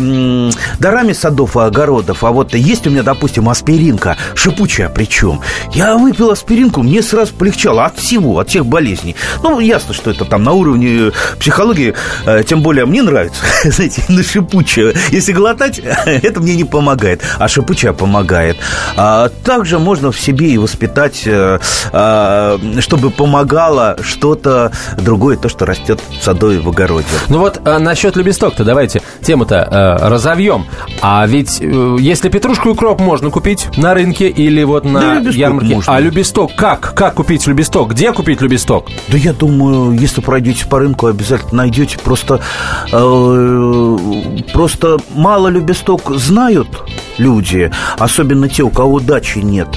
дарами 0.78 1.12
садов 1.12 1.56
и 1.56 1.60
огородов, 1.60 2.15
а 2.22 2.30
вот 2.30 2.54
есть 2.54 2.86
у 2.86 2.90
меня, 2.90 3.02
допустим, 3.02 3.48
аспиринка, 3.48 4.16
шипучая 4.34 4.88
причем. 4.88 5.40
Я 5.72 5.96
выпил 5.96 6.30
аспиринку, 6.30 6.82
мне 6.82 7.02
сразу 7.02 7.34
полегчало 7.34 7.84
от 7.84 7.98
всего, 7.98 8.38
от 8.38 8.48
всех 8.48 8.66
болезней. 8.66 9.16
Ну, 9.42 9.60
ясно, 9.60 9.94
что 9.94 10.10
это 10.10 10.24
там 10.24 10.42
на 10.42 10.52
уровне 10.52 11.12
психологии, 11.38 11.94
э, 12.26 12.42
тем 12.46 12.62
более 12.62 12.86
мне 12.86 13.02
нравится, 13.02 13.42
знаете, 13.64 14.02
на 14.08 14.22
шипучее. 14.22 14.94
Если 15.10 15.32
глотать, 15.32 15.78
это 16.06 16.40
мне 16.40 16.56
не 16.56 16.64
помогает, 16.64 17.22
а 17.38 17.48
шипучая 17.48 17.92
помогает. 17.92 18.56
А 18.96 19.28
также 19.44 19.78
можно 19.78 20.12
в 20.12 20.20
себе 20.20 20.50
и 20.50 20.58
воспитать, 20.58 21.22
э, 21.26 21.58
а, 21.92 22.58
чтобы 22.80 23.10
помогало 23.10 23.96
что-то 24.02 24.72
другое, 24.98 25.36
то, 25.36 25.48
что 25.48 25.66
растет 25.66 26.00
в 26.20 26.24
саду 26.24 26.50
и 26.50 26.58
в 26.58 26.68
огороде. 26.68 27.06
Ну 27.28 27.38
вот 27.38 27.60
э, 27.64 27.78
насчет 27.78 28.16
любесток-то 28.16 28.64
давайте 28.64 29.02
тему-то 29.22 29.56
э, 29.56 30.08
разовьем. 30.08 30.66
А 31.00 31.26
ведь 31.26 31.58
э, 31.60 31.96
если 32.06 32.28
петрушку 32.28 32.68
и 32.68 32.72
укроп 32.72 33.00
можно 33.00 33.30
купить 33.30 33.66
на 33.76 33.92
рынке 33.92 34.28
или 34.28 34.62
вот 34.62 34.84
Да, 34.84 34.88
на 34.90 35.14
любесток 35.16 35.34
ярмарке, 35.40 35.74
можно. 35.74 35.92
а 35.92 36.00
любесток 36.00 36.54
как? 36.54 36.94
Как 36.94 37.14
купить 37.14 37.44
любесток? 37.48 37.90
Где 37.90 38.12
купить 38.12 38.40
любесток? 38.40 38.86
Да 39.08 39.18
я 39.18 39.32
думаю, 39.32 39.90
если 39.98 40.20
пройдете 40.20 40.66
по 40.66 40.78
рынку, 40.78 41.08
обязательно 41.08 41.62
найдете. 41.64 41.98
Просто, 41.98 42.40
э, 42.92 43.98
просто 44.52 44.98
мало 45.14 45.48
любесток 45.48 46.02
знают 46.14 46.68
люди, 47.18 47.70
особенно 47.98 48.48
те, 48.48 48.62
у 48.62 48.70
кого 48.70 49.00
дачи 49.00 49.38
нет. 49.38 49.68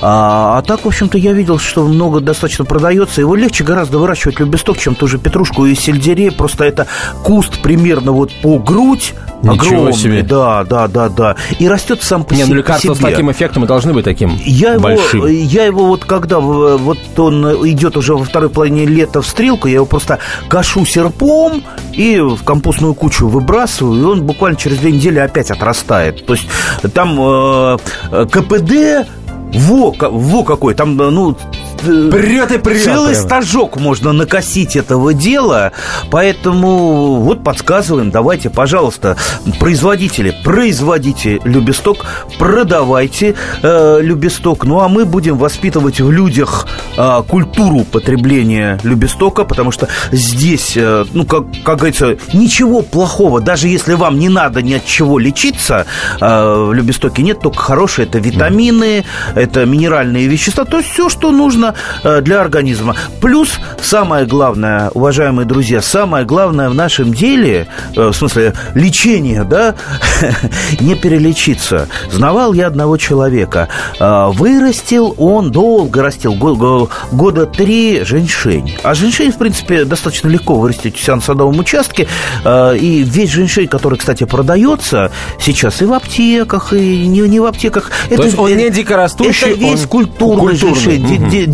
А, 0.00 0.58
а 0.58 0.62
так, 0.62 0.84
в 0.84 0.88
общем-то, 0.88 1.18
я 1.18 1.32
видел, 1.32 1.58
что 1.58 1.86
много 1.86 2.20
достаточно 2.20 2.64
продается. 2.64 3.20
Его 3.20 3.34
легче 3.34 3.64
гораздо 3.64 3.98
выращивать 3.98 4.40
любесток, 4.40 4.78
чем 4.78 4.94
ту 4.94 5.06
же 5.06 5.18
петрушку 5.18 5.66
и 5.66 5.74
сельдерей. 5.74 6.30
Просто 6.30 6.64
это 6.64 6.86
куст 7.22 7.62
примерно 7.62 8.12
вот 8.12 8.32
по 8.42 8.58
грудь. 8.58 9.14
Ничего 9.42 9.54
огромный. 9.56 9.92
себе. 9.92 10.22
Да, 10.22 10.64
да, 10.64 10.88
да, 10.88 11.08
да. 11.08 11.36
И 11.58 11.68
растет 11.68 12.02
сам 12.02 12.24
по 12.24 12.32
Не, 12.32 12.44
ну 12.44 12.50
по 12.50 12.54
лекарства 12.54 12.94
с 12.94 12.98
себе. 12.98 13.10
таким 13.10 13.30
эффектом 13.30 13.64
и 13.64 13.66
должны 13.66 13.92
быть 13.92 14.04
таким 14.04 14.36
Я 14.44 14.72
его, 14.72 14.82
большим. 14.82 15.26
я 15.26 15.64
его 15.64 15.86
вот 15.86 16.04
когда 16.04 16.40
вот 16.40 16.98
он 17.18 17.44
идет 17.68 17.96
уже 17.96 18.14
во 18.14 18.24
второй 18.24 18.48
половине 18.48 18.86
лета 18.86 19.20
в 19.20 19.26
стрелку, 19.26 19.68
я 19.68 19.74
его 19.74 19.86
просто 19.86 20.18
кашу 20.48 20.86
серпом 20.86 21.62
и 21.92 22.18
в 22.18 22.42
компостную 22.44 22.94
кучу 22.94 23.28
выбрасываю, 23.28 24.00
и 24.00 24.04
он 24.04 24.22
буквально 24.22 24.56
через 24.56 24.78
две 24.78 24.92
недели 24.92 25.18
опять 25.18 25.50
отрастает. 25.50 26.24
То 26.26 26.32
есть 26.32 26.46
там 26.88 27.16
э, 27.20 27.76
э, 28.12 28.26
КПД 28.30 29.08
во, 29.54 29.94
во 29.98 30.44
какой, 30.44 30.74
там, 30.74 31.00
э, 31.00 31.10
ну, 31.10 31.36
Прет 31.82 32.52
и 32.52 32.58
прет 32.58 32.82
Целый 32.82 33.12
прямо. 33.12 33.26
стажок 33.26 33.76
можно 33.76 34.12
накосить 34.12 34.76
этого 34.76 35.14
дела, 35.14 35.72
поэтому 36.10 37.16
вот 37.20 37.44
подсказываем, 37.44 38.10
давайте, 38.10 38.50
пожалуйста, 38.50 39.16
производители, 39.58 40.34
производите 40.44 41.40
любесток, 41.44 42.06
продавайте 42.38 43.34
э, 43.62 43.98
любесток, 44.00 44.64
ну 44.64 44.80
а 44.80 44.88
мы 44.88 45.04
будем 45.04 45.38
воспитывать 45.38 46.00
в 46.00 46.10
людях 46.10 46.66
э, 46.96 47.22
культуру 47.28 47.80
потребления 47.84 48.78
любестока, 48.82 49.44
потому 49.44 49.70
что 49.70 49.88
здесь, 50.12 50.76
э, 50.76 51.04
ну, 51.12 51.24
как, 51.24 51.44
как 51.64 51.78
говорится, 51.78 52.16
ничего 52.32 52.82
плохого, 52.82 53.40
даже 53.40 53.68
если 53.68 53.94
вам 53.94 54.18
не 54.18 54.28
надо 54.28 54.62
ни 54.62 54.74
от 54.74 54.84
чего 54.84 55.18
лечиться, 55.18 55.86
э, 56.20 56.66
в 56.68 56.72
любестоке 56.72 57.22
нет, 57.22 57.40
только 57.40 57.58
хорошие, 57.58 58.06
это 58.06 58.18
витамины, 58.18 59.04
это 59.34 59.64
минеральные 59.64 60.26
вещества, 60.26 60.64
то 60.64 60.78
есть 60.78 60.90
все, 60.90 61.08
что 61.08 61.30
нужно 61.30 61.65
э, 62.04 62.20
для 62.20 62.40
организма. 62.40 62.94
Плюс 63.20 63.58
самое 63.80 64.26
главное, 64.26 64.90
уважаемые 64.94 65.46
друзья, 65.46 65.80
самое 65.82 66.24
главное 66.24 66.68
в 66.70 66.74
нашем 66.74 67.12
деле, 67.12 67.66
э, 67.94 68.08
в 68.08 68.12
смысле 68.14 68.52
лечения, 68.74 69.44
да, 69.44 69.74
не 70.80 70.94
перелечиться. 70.94 71.88
Знавал 72.10 72.52
я 72.52 72.66
одного 72.66 72.96
человека. 72.96 73.68
Э, 74.00 74.30
Вырастил 74.32 75.14
он, 75.18 75.50
долго 75.50 76.02
растил, 76.02 76.34
го- 76.34 76.54
го- 76.56 76.90
года 77.12 77.46
три 77.46 78.02
женьшень. 78.04 78.76
А 78.82 78.94
женьшень, 78.94 79.32
в 79.32 79.38
принципе, 79.38 79.84
достаточно 79.84 80.28
легко 80.28 80.54
вырастить 80.56 81.06
на 81.06 81.20
садовом 81.20 81.58
участке. 81.58 82.06
И 82.46 83.02
весь 83.06 83.30
женьшень, 83.30 83.68
который, 83.68 83.98
кстати, 83.98 84.24
продается 84.24 85.10
сейчас 85.40 85.82
и 85.82 85.84
в 85.84 85.92
аптеках, 85.92 86.72
и 86.72 87.06
не, 87.06 87.20
не 87.20 87.40
в 87.40 87.44
аптеках. 87.46 87.90
То 88.08 88.22
есть 88.22 88.38
он 88.38 88.54
не 88.56 88.70
дикорастущий, 88.70 89.50
Это 89.52 89.58
весь 89.60 89.82
он 89.82 89.88
культурный, 89.88 90.40
культурный. 90.58 90.80
женьшень. 90.80 91.28
Ди- 91.30 91.46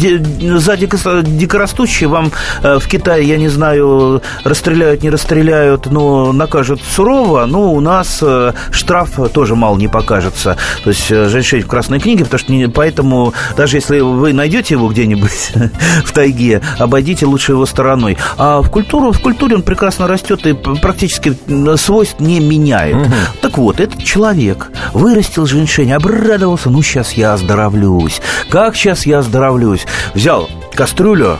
за 0.58 0.74
дико- 0.74 1.22
дикорастущий 1.22 2.06
вам 2.06 2.32
э, 2.62 2.78
в 2.78 2.86
Китае, 2.88 3.26
я 3.28 3.36
не 3.38 3.48
знаю, 3.48 4.22
расстреляют, 4.44 5.02
не 5.02 5.10
расстреляют, 5.10 5.86
но 5.86 6.32
накажут 6.32 6.80
сурово. 6.82 7.46
Ну, 7.46 7.72
у 7.72 7.80
нас 7.80 8.18
э, 8.22 8.52
штраф 8.70 9.10
тоже 9.32 9.54
мало 9.54 9.76
не 9.76 9.88
покажется. 9.88 10.56
То 10.84 10.90
есть 10.90 11.10
э, 11.10 11.28
женьшень 11.28 11.62
в 11.62 11.66
красной 11.66 12.00
книге, 12.00 12.24
потому 12.24 12.38
что 12.38 12.52
не- 12.52 12.68
поэтому 12.68 13.32
даже 13.56 13.76
если 13.76 14.00
вы 14.00 14.32
найдете 14.32 14.74
его 14.74 14.88
где-нибудь 14.88 15.52
в 16.04 16.12
тайге, 16.12 16.60
обойдите 16.78 17.26
лучше 17.26 17.52
его 17.52 17.66
стороной. 17.66 18.16
А 18.38 18.60
в 18.62 18.70
культуру, 18.70 19.12
в 19.12 19.20
культуре 19.20 19.56
он 19.56 19.62
прекрасно 19.62 20.06
растет 20.06 20.46
и 20.46 20.52
практически 20.54 21.36
свойств 21.76 22.20
не 22.20 22.40
меняет. 22.40 22.96
Так 23.40 23.58
вот, 23.58 23.80
этот 23.80 24.02
человек 24.02 24.70
вырастил 24.92 25.46
женьшень, 25.46 25.92
обрадовался, 25.92 26.70
ну, 26.70 26.82
сейчас 26.82 27.12
я 27.12 27.34
оздоровлюсь. 27.34 28.20
Как 28.50 28.76
сейчас 28.76 29.06
я 29.06 29.18
оздоровлюсь? 29.20 29.86
Взял 30.14 30.48
кастрюлю, 30.74 31.38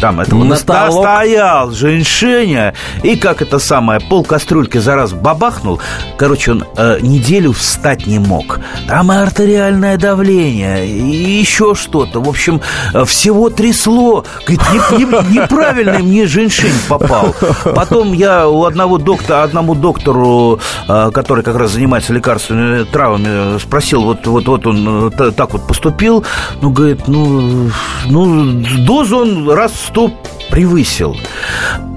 там 0.00 0.20
этого 0.20 0.44
На 0.44 0.56
столок. 0.56 1.04
настоял 1.04 1.70
женьшеня, 1.70 2.74
и 3.02 3.16
как 3.16 3.42
это 3.42 3.58
самое, 3.58 4.00
пол 4.00 4.24
кастрюльки 4.24 4.78
за 4.78 4.94
раз 4.96 5.12
бабахнул. 5.12 5.80
Короче, 6.18 6.52
он 6.52 6.64
э, 6.76 6.98
неделю 7.00 7.52
встать 7.52 8.06
не 8.06 8.18
мог. 8.18 8.60
Там 8.88 9.12
и 9.12 9.16
артериальное 9.16 9.96
давление, 9.96 10.86
и 10.86 11.40
еще 11.40 11.74
что-то. 11.74 12.20
В 12.20 12.28
общем, 12.28 12.60
э, 12.94 13.04
всего 13.04 13.50
трясло. 13.50 14.24
Говорит, 14.46 14.60
«Не- 14.72 15.04
не- 15.04 15.40
неправильный 15.40 16.02
мне 16.02 16.26
женьшень 16.26 16.72
попал. 16.88 17.34
Потом 17.74 18.12
я 18.12 18.48
у 18.48 18.64
одного 18.64 18.98
доктора, 18.98 19.42
одному 19.42 19.74
доктору, 19.74 20.60
э, 20.88 21.10
который 21.12 21.42
как 21.44 21.56
раз 21.56 21.72
занимается 21.72 22.12
лекарственными 22.12 22.84
травами, 22.84 23.58
спросил, 23.58 24.02
вот, 24.04 24.26
вот, 24.26 24.46
вот 24.46 24.66
он 24.66 25.08
э, 25.08 25.10
та- 25.10 25.30
так 25.30 25.52
вот 25.52 25.66
поступил. 25.66 26.24
Ну, 26.60 26.70
говорит, 26.70 27.06
ну, 27.08 27.70
ну, 28.06 28.62
дозу 28.86 29.18
он 29.18 29.50
раз 29.50 29.71
в 29.72 29.86
сто 29.86 30.10
превысил. 30.50 31.16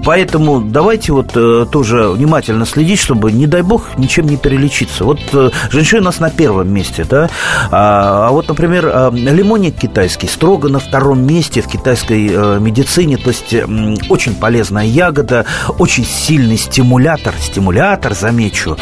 Поэтому 0.06 0.60
давайте 0.60 1.12
вот 1.12 1.32
э, 1.34 1.66
тоже 1.70 2.10
внимательно 2.10 2.64
следить, 2.64 3.00
чтобы, 3.00 3.32
не 3.32 3.48
дай 3.48 3.62
бог, 3.62 3.98
ничем 3.98 4.26
не 4.26 4.36
перелечиться. 4.36 5.04
Вот 5.04 5.18
э, 5.32 5.50
женьшень 5.70 5.98
у 5.98 6.04
нас 6.04 6.20
на 6.20 6.30
первом 6.30 6.72
месте, 6.72 7.04
да, 7.10 7.28
а, 7.72 8.28
а 8.28 8.30
вот, 8.30 8.46
например, 8.48 8.86
э, 8.86 9.10
лимонник 9.12 9.76
китайский 9.76 10.28
строго 10.28 10.68
на 10.68 10.78
втором 10.78 11.26
месте 11.26 11.60
в 11.60 11.66
китайской 11.66 12.30
э, 12.32 12.58
медицине, 12.60 13.16
то 13.16 13.30
есть 13.30 13.52
э, 13.52 13.66
очень 14.08 14.36
полезная 14.36 14.84
ягода, 14.84 15.44
очень 15.80 16.04
сильный 16.04 16.56
стимулятор, 16.56 17.34
стимулятор, 17.40 18.14
замечу. 18.14 18.76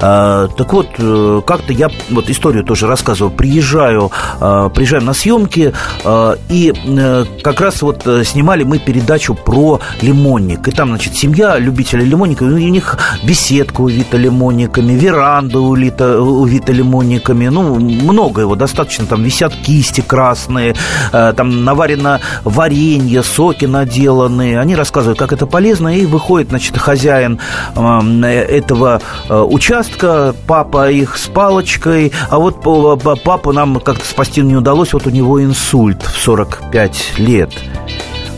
Э, 0.00 0.46
так 0.56 0.72
вот, 0.72 0.90
э, 0.96 1.40
как-то 1.44 1.72
я 1.72 1.90
вот 2.10 2.30
историю 2.30 2.62
тоже 2.62 2.86
рассказываю, 2.86 3.32
приезжаю, 3.32 4.12
э, 4.40 4.70
приезжаем 4.72 5.06
на 5.06 5.12
съемки, 5.12 5.74
э, 6.04 6.36
и 6.48 6.72
э, 6.72 7.24
как 7.42 7.60
раз 7.60 7.82
вот 7.82 8.06
э, 8.06 8.22
снимали 8.28 8.64
мы 8.64 8.78
передачу 8.78 9.34
про 9.34 9.80
лимонник. 10.00 10.68
И 10.68 10.70
там, 10.70 10.88
значит, 10.88 11.14
семья 11.16 11.58
любителей 11.58 12.04
лимонника, 12.04 12.44
у 12.44 12.48
них 12.48 12.98
беседка 13.22 13.80
увита 13.80 14.16
лимонниками, 14.16 14.92
веранда 14.92 15.60
улита, 15.60 16.20
увита 16.20 16.72
лимонниками, 16.72 17.48
ну, 17.48 17.74
много 17.78 18.42
его 18.42 18.54
достаточно, 18.54 19.06
там 19.06 19.22
висят 19.22 19.54
кисти 19.54 20.00
красные, 20.00 20.74
э, 21.12 21.32
там 21.36 21.64
наварено 21.64 22.20
варенье, 22.44 23.22
соки 23.22 23.64
наделанные. 23.64 24.60
Они 24.60 24.76
рассказывают, 24.76 25.18
как 25.18 25.32
это 25.32 25.46
полезно, 25.46 25.96
и 25.96 26.06
выходит, 26.06 26.50
значит, 26.50 26.76
хозяин 26.76 27.40
э, 27.74 28.28
этого 28.28 29.00
э, 29.28 29.40
участка, 29.40 30.34
папа 30.46 30.90
их 30.90 31.16
с 31.16 31.28
палочкой, 31.28 32.12
а 32.30 32.38
вот 32.38 32.62
папу 32.62 33.52
нам 33.52 33.80
как-то 33.80 34.04
спасти 34.04 34.42
не 34.42 34.56
удалось, 34.56 34.92
вот 34.92 35.06
у 35.06 35.10
него 35.10 35.42
инсульт 35.42 36.02
в 36.02 36.18
45 36.18 37.18
лет. 37.18 37.50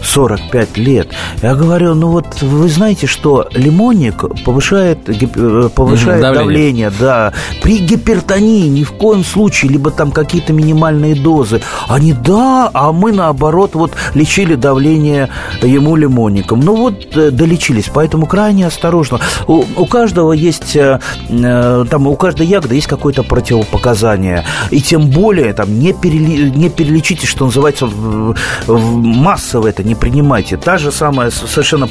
45 0.02 0.76
лет. 0.78 1.08
Я 1.42 1.54
говорю, 1.54 1.94
ну 1.94 2.08
вот 2.08 2.42
вы 2.42 2.68
знаете, 2.68 3.06
что 3.06 3.48
лимонник 3.52 4.24
повышает, 4.44 5.08
э, 5.08 5.68
повышает 5.74 6.20
давление. 6.20 6.90
давление, 6.90 6.92
да. 6.98 7.32
При 7.62 7.78
гипертонии 7.78 8.68
ни 8.68 8.84
в 8.84 8.92
коем 8.92 9.24
случае, 9.24 9.72
либо 9.72 9.90
там 9.90 10.10
какие-то 10.10 10.52
минимальные 10.52 11.14
дозы. 11.14 11.62
Они, 11.88 12.12
да, 12.12 12.70
а 12.72 12.92
мы 12.92 13.12
наоборот 13.12 13.74
вот 13.74 13.92
лечили 14.14 14.54
давление 14.54 15.28
ему 15.62 15.96
лимонником. 15.96 16.60
Ну 16.60 16.76
вот 16.76 17.16
э, 17.16 17.30
долечились, 17.30 17.90
поэтому 17.92 18.26
крайне 18.26 18.66
осторожно. 18.66 19.20
У, 19.46 19.64
у 19.76 19.86
каждого 19.86 20.32
есть, 20.32 20.76
э, 20.76 21.00
там, 21.28 22.06
у 22.06 22.16
каждой 22.16 22.46
ягоды 22.46 22.74
есть 22.74 22.86
какое-то 22.86 23.22
противопоказание. 23.22 24.44
И 24.70 24.80
тем 24.80 25.10
более 25.10 25.52
там 25.52 25.78
не, 25.78 25.92
перели, 25.92 26.50
не 26.50 26.68
перелечите, 26.68 27.26
что 27.26 27.46
называется, 27.46 27.86
в, 27.86 28.34
в 28.66 28.96
массово 28.96 29.68
это 29.68 29.82
не 29.90 29.96
принимайте. 29.96 30.56
Та 30.56 30.78
же 30.78 30.92
самая 30.92 31.30
совершенно 31.30 31.88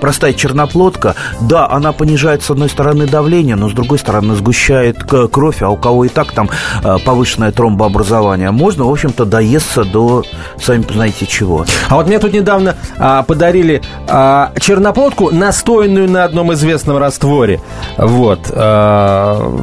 простая 0.00 0.32
черноплодка, 0.32 1.14
да, 1.40 1.68
она 1.68 1.92
понижает 1.92 2.42
с 2.42 2.50
одной 2.50 2.70
стороны 2.70 3.06
давление, 3.06 3.56
но 3.56 3.68
с 3.68 3.72
другой 3.72 3.98
стороны 3.98 4.34
сгущает 4.34 5.04
кровь, 5.04 5.60
а 5.60 5.68
у 5.68 5.76
кого 5.76 6.06
и 6.06 6.08
так 6.08 6.32
там 6.32 6.48
а, 6.82 6.98
повышенное 6.98 7.52
тромбообразование, 7.52 8.50
можно, 8.50 8.84
в 8.84 8.90
общем-то, 8.90 9.26
доесться 9.26 9.84
до, 9.84 10.24
сами 10.58 10.84
знаете 10.90 11.26
чего. 11.26 11.66
А 11.90 11.96
вот 11.96 12.06
мне 12.06 12.18
тут 12.18 12.32
недавно 12.32 12.76
а, 12.98 13.22
подарили 13.22 13.82
а, 14.08 14.52
черноплодку, 14.58 15.30
настойную 15.30 16.10
на 16.10 16.24
одном 16.24 16.54
известном 16.54 16.96
растворе. 16.96 17.60
Вот. 17.98 18.50
А... 18.50 19.54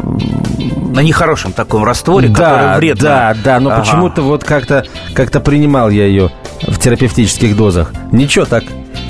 На 0.93 0.99
нехорошем 0.99 1.53
таком 1.53 1.83
растворе, 1.83 2.27
да, 2.27 2.35
который 2.35 2.77
вредно. 2.77 3.03
Да, 3.03 3.35
да, 3.43 3.59
но 3.59 3.71
ага. 3.71 3.81
почему-то 3.81 4.21
вот 4.21 4.43
как-то 4.43 4.85
как 5.15 5.31
принимал 5.43 5.89
я 5.89 6.05
ее 6.05 6.29
в 6.67 6.77
терапевтических 6.77 7.55
дозах. 7.55 7.62
Ничего 8.11 8.45
так. 8.45 8.63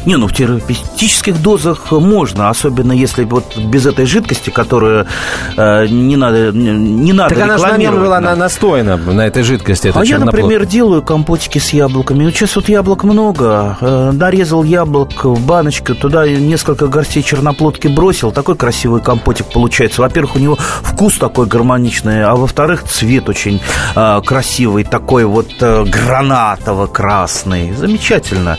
Не, 0.06 0.18
ну 0.18 0.28
в 0.28 0.34
терапевтических 0.34 1.42
дозах 1.42 1.92
можно, 1.92 2.50
особенно 2.50 2.92
если 2.92 3.24
вот 3.24 3.58
без 3.58 3.86
этой 3.86 4.06
жидкости, 4.06 4.50
которую 4.50 5.08
э, 5.56 5.88
не 5.88 6.18
надо 6.18 6.52
не 6.52 7.14
надо 7.14 7.36
Так 7.36 7.44
она 7.44 7.58
же 7.58 7.68
на 7.68 7.78
нем 7.78 8.00
была 8.00 8.20
да. 8.20 8.36
настоена, 8.36 8.98
на 8.98 9.28
этой 9.28 9.44
жидкости. 9.44 9.92
А 9.94 10.04
я, 10.04 10.20
например, 10.20 10.66
делаю 10.66 11.02
компотики 11.02 11.60
с 11.60 11.72
яблоками. 11.74 12.30
Сейчас 12.32 12.56
вот 12.56 12.70
яблок 12.70 13.04
много. 13.04 13.78
Э, 13.80 14.12
нарезал 14.12 14.64
яблок 14.64 15.24
в 15.24 15.46
баночку, 15.46 15.96
туда 15.96 16.28
несколько 16.28 16.88
горстей 16.88 17.24
черноплодки 17.24 17.88
бросил. 17.88 18.32
Такой 18.32 18.56
красивый 18.56 19.02
компотик 19.02 19.48
получается. 19.48 20.02
Во-первых, 20.02 20.36
у 20.36 20.40
него 20.40 20.58
вкус 20.82 21.18
такой 21.18 21.46
гармоничный, 21.46 22.24
а 22.26 22.36
во-вторых, 22.36 22.84
цвет 22.84 23.30
очень 23.30 23.62
э, 23.96 24.22
красивый, 24.26 24.84
такой 24.84 25.26
вот 25.26 25.50
э, 25.62 25.84
гранатово-красный. 25.84 27.74
Замечательно. 27.74 28.58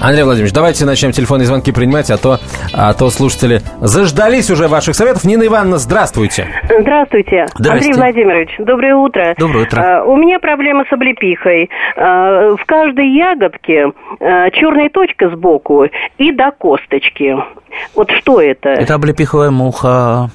Андрей 0.00 0.24
Владимирович, 0.24 0.52
давайте 0.52 0.73
начнем 0.82 1.12
телефонные 1.12 1.46
звонки 1.46 1.70
принимать, 1.72 2.10
а 2.10 2.16
то, 2.16 2.38
а 2.72 2.92
то 2.94 3.10
слушатели 3.10 3.62
заждались 3.80 4.50
уже 4.50 4.68
ваших 4.68 4.96
советов. 4.96 5.24
Нина 5.24 5.46
Ивановна, 5.46 5.78
здравствуйте. 5.78 6.48
Здравствуйте. 6.80 7.46
Андрей 7.54 7.92
Владимирович, 7.92 8.50
доброе 8.58 8.96
утро. 8.96 9.34
Доброе 9.38 9.66
утро. 9.66 9.80
Uh, 9.80 10.04
у 10.06 10.16
меня 10.16 10.38
проблема 10.40 10.84
с 10.88 10.92
облепихой. 10.92 11.70
Uh, 11.96 12.56
в 12.56 12.64
каждой 12.66 13.14
ягодке 13.14 13.92
uh, 14.20 14.50
черная 14.52 14.88
точка 14.88 15.30
сбоку 15.30 15.86
и 16.18 16.32
до 16.32 16.50
косточки. 16.50 17.36
Вот 17.94 18.10
что 18.10 18.40
это? 18.40 18.70
Это 18.70 18.94
облепиховая 18.94 19.50
муха. 19.50 20.30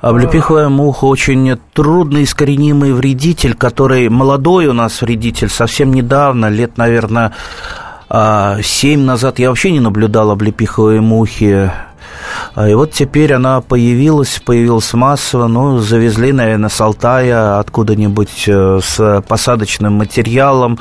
Облепиховая 0.00 0.68
муха 0.68 1.06
очень 1.06 1.58
трудный 1.72 2.24
искоренимый 2.24 2.92
вредитель, 2.92 3.54
который 3.54 4.10
молодой 4.10 4.66
у 4.66 4.74
нас 4.74 5.00
вредитель, 5.00 5.48
совсем 5.48 5.94
недавно, 5.94 6.50
лет, 6.50 6.76
наверное, 6.76 7.32
а 8.16 8.62
семь 8.62 9.00
назад 9.00 9.40
я 9.40 9.48
вообще 9.48 9.72
не 9.72 9.80
наблюдал 9.80 10.30
облепиховые 10.30 11.00
мухи. 11.00 11.72
А, 12.54 12.68
и 12.68 12.74
вот 12.74 12.92
теперь 12.92 13.32
она 13.32 13.60
появилась, 13.60 14.40
появилась 14.44 14.92
массово, 14.94 15.46
ну, 15.46 15.78
завезли, 15.78 16.32
наверное, 16.32 16.68
с 16.68 16.80
Алтая 16.80 17.58
откуда-нибудь 17.58 18.44
э, 18.46 18.80
с 18.82 19.22
посадочным 19.26 19.94
материалом. 19.94 20.78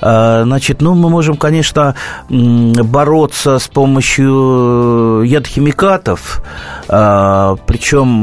А, 0.00 0.42
значит, 0.44 0.80
ну, 0.80 0.94
мы 0.94 1.10
можем, 1.10 1.36
конечно, 1.36 1.94
бороться 2.28 3.58
с 3.58 3.68
помощью 3.68 5.22
ядохимикатов, 5.24 6.42
а, 6.88 7.56
причем, 7.66 8.20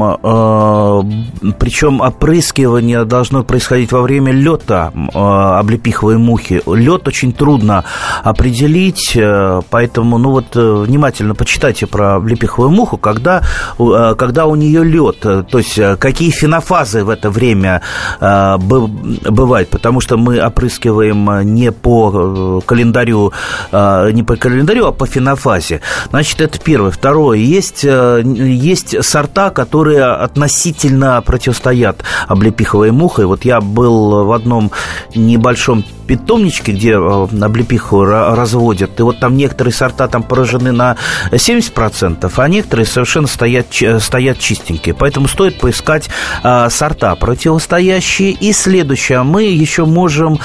причем 1.58 2.00
опрыскивание 2.00 3.04
должно 3.04 3.42
происходить 3.44 3.92
во 3.92 4.02
время 4.02 4.32
лета 4.32 4.92
облепиховой 5.14 6.18
мухи. 6.18 6.62
Лед 6.66 7.06
очень 7.08 7.32
трудно 7.32 7.84
определить, 8.22 9.12
э, 9.16 9.60
поэтому, 9.70 10.18
ну, 10.18 10.30
вот 10.30 10.56
э, 10.56 10.84
внимательно 10.86 11.34
почитайте 11.34 11.86
про 11.86 12.16
облепиховую 12.16 12.70
муху, 12.70 12.77
когда, 12.86 13.42
э, 13.78 14.14
когда 14.16 14.46
у 14.46 14.54
нее 14.54 14.84
лед, 14.84 15.20
то 15.20 15.58
есть 15.58 15.78
э, 15.78 15.96
какие 15.96 16.30
фенофазы 16.30 17.04
в 17.04 17.10
это 17.10 17.30
время 17.30 17.82
э, 18.20 18.56
бывают, 18.58 19.68
потому 19.70 20.00
что 20.00 20.16
мы 20.16 20.40
опрыскиваем 20.40 21.54
не 21.54 21.72
по 21.72 22.60
календарю, 22.66 23.32
не 23.72 24.22
по 24.22 24.36
календарю, 24.36 24.86
а 24.86 24.92
по 24.92 25.06
фенофазе. 25.06 25.80
Значит, 26.10 26.40
это 26.40 26.58
первое. 26.58 26.90
Второе, 26.90 27.38
есть, 27.38 27.84
есть 27.84 29.04
сорта, 29.04 29.50
которые 29.50 30.04
относительно 30.04 31.22
противостоят 31.22 32.02
облепиховой 32.26 32.90
мухой. 32.90 33.26
Вот 33.26 33.44
я 33.44 33.60
был 33.60 34.24
в 34.24 34.32
одном 34.32 34.70
небольшом 35.14 35.84
питомничке, 36.08 36.72
где 36.72 36.96
облепиху 36.96 38.04
разводят, 38.04 38.98
и 38.98 39.02
вот 39.02 39.20
там 39.20 39.36
некоторые 39.36 39.72
сорта 39.72 40.08
там 40.08 40.22
поражены 40.22 40.72
на 40.72 40.96
70%, 41.30 42.32
а 42.34 42.48
некоторые 42.48 42.86
совершенно 42.86 43.28
стоят, 43.28 43.66
стоят 44.00 44.38
чистенькие. 44.38 44.94
Поэтому 44.94 45.28
стоит 45.28 45.58
поискать 45.58 46.08
а, 46.42 46.70
сорта 46.70 47.14
противостоящие. 47.14 48.30
И 48.30 48.52
следующее, 48.52 49.22
мы 49.22 49.44
еще 49.44 49.84
можем 49.84 50.38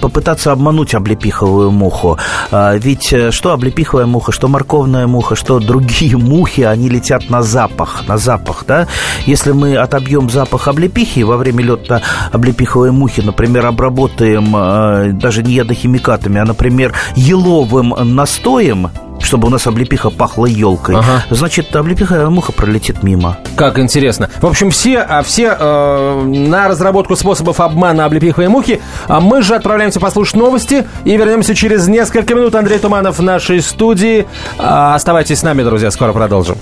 попытаться 0.00 0.52
обмануть 0.52 0.94
облепиховую 0.94 1.70
муху. 1.70 2.18
А, 2.50 2.76
ведь 2.76 3.12
э, 3.12 3.32
что 3.32 3.52
облепиховая 3.52 4.06
муха, 4.06 4.30
что 4.30 4.46
морковная 4.48 5.06
муха, 5.06 5.34
что 5.34 5.58
другие 5.58 6.16
мухи, 6.16 6.60
они 6.60 6.88
летят 6.88 7.28
на 7.30 7.42
запах, 7.42 8.06
на 8.06 8.16
запах, 8.16 8.64
да? 8.68 8.86
Если 9.26 9.50
мы 9.50 9.76
отобьем 9.76 10.30
запах 10.30 10.68
облепихи 10.68 11.24
во 11.24 11.36
время 11.36 11.64
лета 11.64 12.02
облепиховой 12.30 12.92
мухи, 12.92 13.20
например, 13.20 13.66
обработаем 13.66 14.54
э, 14.54 14.83
даже 15.12 15.42
не 15.42 15.54
ядохимикатами, 15.54 16.40
а, 16.40 16.44
например, 16.44 16.94
еловым 17.14 17.94
настоем, 18.14 18.90
чтобы 19.20 19.48
у 19.48 19.50
нас 19.50 19.66
облепиха 19.66 20.10
пахла 20.10 20.46
елкой. 20.46 20.96
Ага. 20.96 21.24
Значит, 21.30 21.74
облепиха 21.74 22.28
муха 22.30 22.52
пролетит 22.52 23.02
мимо. 23.02 23.38
Как 23.56 23.78
интересно. 23.78 24.30
В 24.40 24.46
общем, 24.46 24.70
все, 24.70 24.98
а 24.98 25.22
все 25.22 25.56
э, 25.58 26.22
на 26.24 26.68
разработку 26.68 27.16
способов 27.16 27.60
обмана 27.60 28.04
облепиховой 28.04 28.48
мухи. 28.48 28.80
А 29.08 29.20
мы 29.20 29.42
же 29.42 29.54
отправляемся 29.54 30.00
послушать 30.00 30.36
новости 30.36 30.86
и 31.04 31.16
вернемся 31.16 31.54
через 31.54 31.88
несколько 31.88 32.34
минут. 32.34 32.54
Андрей 32.54 32.78
Туманов 32.78 33.18
в 33.18 33.22
нашей 33.22 33.60
студии. 33.60 34.26
А, 34.58 34.94
оставайтесь 34.94 35.38
с 35.38 35.42
нами, 35.42 35.62
друзья, 35.62 35.90
скоро 35.90 36.12
продолжим. 36.12 36.56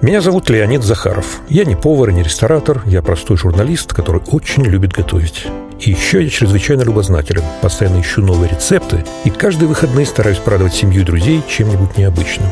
Меня 0.00 0.20
зовут 0.20 0.48
Леонид 0.48 0.84
Захаров. 0.84 1.40
Я 1.48 1.64
не 1.64 1.74
повар, 1.74 2.12
не 2.12 2.22
ресторатор, 2.22 2.82
я 2.86 3.02
простой 3.02 3.36
журналист, 3.36 3.92
который 3.92 4.22
очень 4.30 4.64
любит 4.64 4.92
готовить. 4.92 5.48
И 5.80 5.90
еще 5.90 6.22
я 6.22 6.28
чрезвычайно 6.28 6.82
любознателен, 6.82 7.44
постоянно 7.62 8.00
ищу 8.00 8.20
новые 8.20 8.50
рецепты 8.50 9.04
и 9.24 9.30
каждые 9.30 9.68
выходные 9.68 10.06
стараюсь 10.06 10.38
порадовать 10.38 10.74
семью 10.74 11.02
и 11.02 11.04
друзей 11.04 11.42
чем-нибудь 11.48 11.96
необычным. 11.96 12.48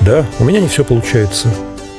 Да, 0.00 0.24
у 0.38 0.44
меня 0.44 0.60
не 0.60 0.68
все 0.68 0.84
получается, 0.84 1.48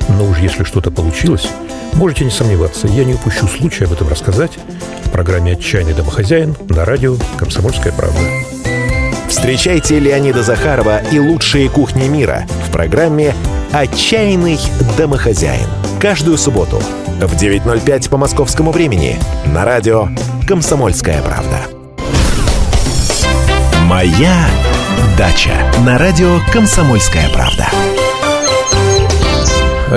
но 0.08 0.26
уж 0.26 0.38
если 0.38 0.64
что-то 0.64 0.90
получилось, 0.90 1.48
можете 1.94 2.24
не 2.24 2.30
сомневаться, 2.30 2.88
я 2.88 3.04
не 3.04 3.14
упущу 3.14 3.46
случая 3.46 3.84
об 3.84 3.92
этом 3.92 4.08
рассказать 4.08 4.52
в 5.04 5.10
программе 5.10 5.52
«Отчаянный 5.52 5.94
домохозяин» 5.94 6.56
на 6.68 6.84
радио 6.84 7.16
«Комсомольская 7.38 7.92
правда». 7.92 8.18
Встречайте 9.28 9.98
Леонида 9.98 10.42
Захарова 10.42 11.00
и 11.12 11.18
лучшие 11.18 11.68
кухни 11.68 12.08
мира 12.08 12.46
в 12.66 12.72
программе 12.72 13.34
«Отчаянный 13.72 14.58
домохозяин». 14.98 15.68
Каждую 16.00 16.36
субботу 16.36 16.82
в 17.20 17.34
9.05 17.34 18.10
по 18.10 18.16
московскому 18.16 18.72
времени 18.72 19.18
на 19.46 19.64
радио 19.64 20.08
«Комсомольская 20.46 21.22
правда». 21.22 21.60
«Моя 23.82 24.46
дача» 25.16 25.54
на 25.84 25.98
радио 25.98 26.38
«Комсомольская 26.52 27.28
правда». 27.30 27.68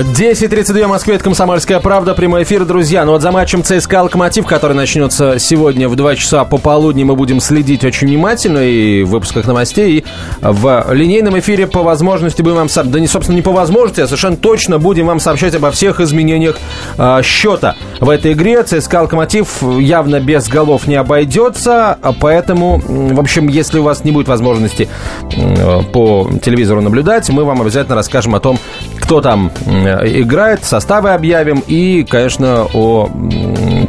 10.32 0.03 0.85
в 0.85 0.89
Москве, 0.89 1.15
это 1.15 1.23
«Комсомольская 1.23 1.79
правда», 1.79 2.13
прямой 2.13 2.43
эфир, 2.43 2.65
друзья. 2.65 3.03
Ну 3.03 3.13
вот 3.13 3.23
за 3.23 3.31
матчем 3.31 3.63
ЦСКА 3.63 4.03
«Локомотив», 4.03 4.45
который 4.45 4.73
начнется 4.73 5.39
сегодня 5.39 5.89
в 5.89 5.95
2 5.95 6.15
часа 6.17 6.45
пополудни, 6.45 7.03
мы 7.03 7.15
будем 7.15 7.39
следить 7.39 7.83
очень 7.83 8.07
внимательно 8.07 8.59
и 8.59 9.01
в 9.01 9.09
выпусках 9.09 9.47
новостей, 9.47 9.99
и 9.99 10.05
в 10.41 10.85
линейном 10.91 11.39
эфире 11.39 11.65
по 11.65 11.81
возможности 11.81 12.43
будем 12.43 12.57
вам... 12.57 12.67
Да 12.85 12.99
не, 12.99 13.07
собственно, 13.07 13.37
не 13.37 13.41
по 13.41 13.51
возможности, 13.51 14.01
а 14.01 14.05
совершенно 14.05 14.37
точно 14.37 14.77
будем 14.77 15.07
вам 15.07 15.19
сообщать 15.19 15.55
обо 15.55 15.71
всех 15.71 15.99
изменениях 15.99 16.59
э, 16.99 17.21
счета 17.23 17.75
в 17.99 18.11
этой 18.11 18.33
игре. 18.33 18.61
ЦСКА 18.61 19.01
«Локомотив» 19.01 19.63
явно 19.79 20.19
без 20.19 20.47
голов 20.47 20.85
не 20.85 20.95
обойдется, 20.95 21.97
а 21.99 22.13
поэтому, 22.13 22.79
в 22.85 23.19
общем, 23.19 23.47
если 23.47 23.79
у 23.79 23.83
вас 23.83 24.03
не 24.03 24.11
будет 24.11 24.27
возможности 24.27 24.89
э, 25.35 25.81
по 25.91 26.29
телевизору 26.43 26.81
наблюдать, 26.81 27.27
мы 27.29 27.45
вам 27.45 27.61
обязательно 27.63 27.95
расскажем 27.95 28.35
о 28.35 28.39
том, 28.39 28.59
кто 28.99 29.21
там 29.21 29.51
играет, 29.87 30.63
составы 30.63 31.11
объявим 31.11 31.63
и, 31.67 32.03
конечно, 32.03 32.67
о 32.73 33.09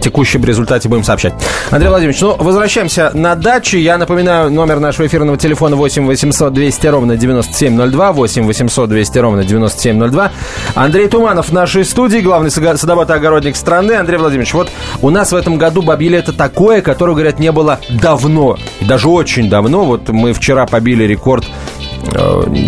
текущем 0.00 0.44
результате 0.44 0.88
будем 0.88 1.04
сообщать. 1.04 1.34
Андрей 1.70 1.88
Владимирович, 1.88 2.20
ну, 2.20 2.36
возвращаемся 2.38 3.10
на 3.14 3.34
дачу. 3.34 3.76
Я 3.76 3.98
напоминаю, 3.98 4.50
номер 4.50 4.80
нашего 4.80 5.06
эфирного 5.06 5.36
телефона 5.36 5.76
8 5.76 6.06
800 6.06 6.52
200 6.52 6.86
ровно 6.86 7.16
9702, 7.16 8.12
8 8.12 8.44
800 8.44 8.88
200 8.88 9.18
ровно 9.18 9.44
9702. 9.44 10.32
Андрей 10.74 11.08
Туманов 11.08 11.48
в 11.48 11.52
нашей 11.52 11.84
студии, 11.84 12.18
главный 12.18 12.50
садовод-огородник 12.50 13.56
страны. 13.56 13.92
Андрей 13.92 14.18
Владимирович, 14.18 14.54
вот 14.54 14.70
у 15.02 15.10
нас 15.10 15.32
в 15.32 15.36
этом 15.36 15.58
году 15.58 15.82
бабили 15.82 16.18
это 16.18 16.32
такое, 16.32 16.82
которого, 16.82 17.14
говорят, 17.14 17.38
не 17.38 17.52
было 17.52 17.80
давно, 17.90 18.56
даже 18.80 19.08
очень 19.08 19.48
давно. 19.48 19.84
Вот 19.84 20.08
мы 20.08 20.32
вчера 20.32 20.66
побили 20.66 21.04
рекорд 21.04 21.44
Э, 21.48 21.87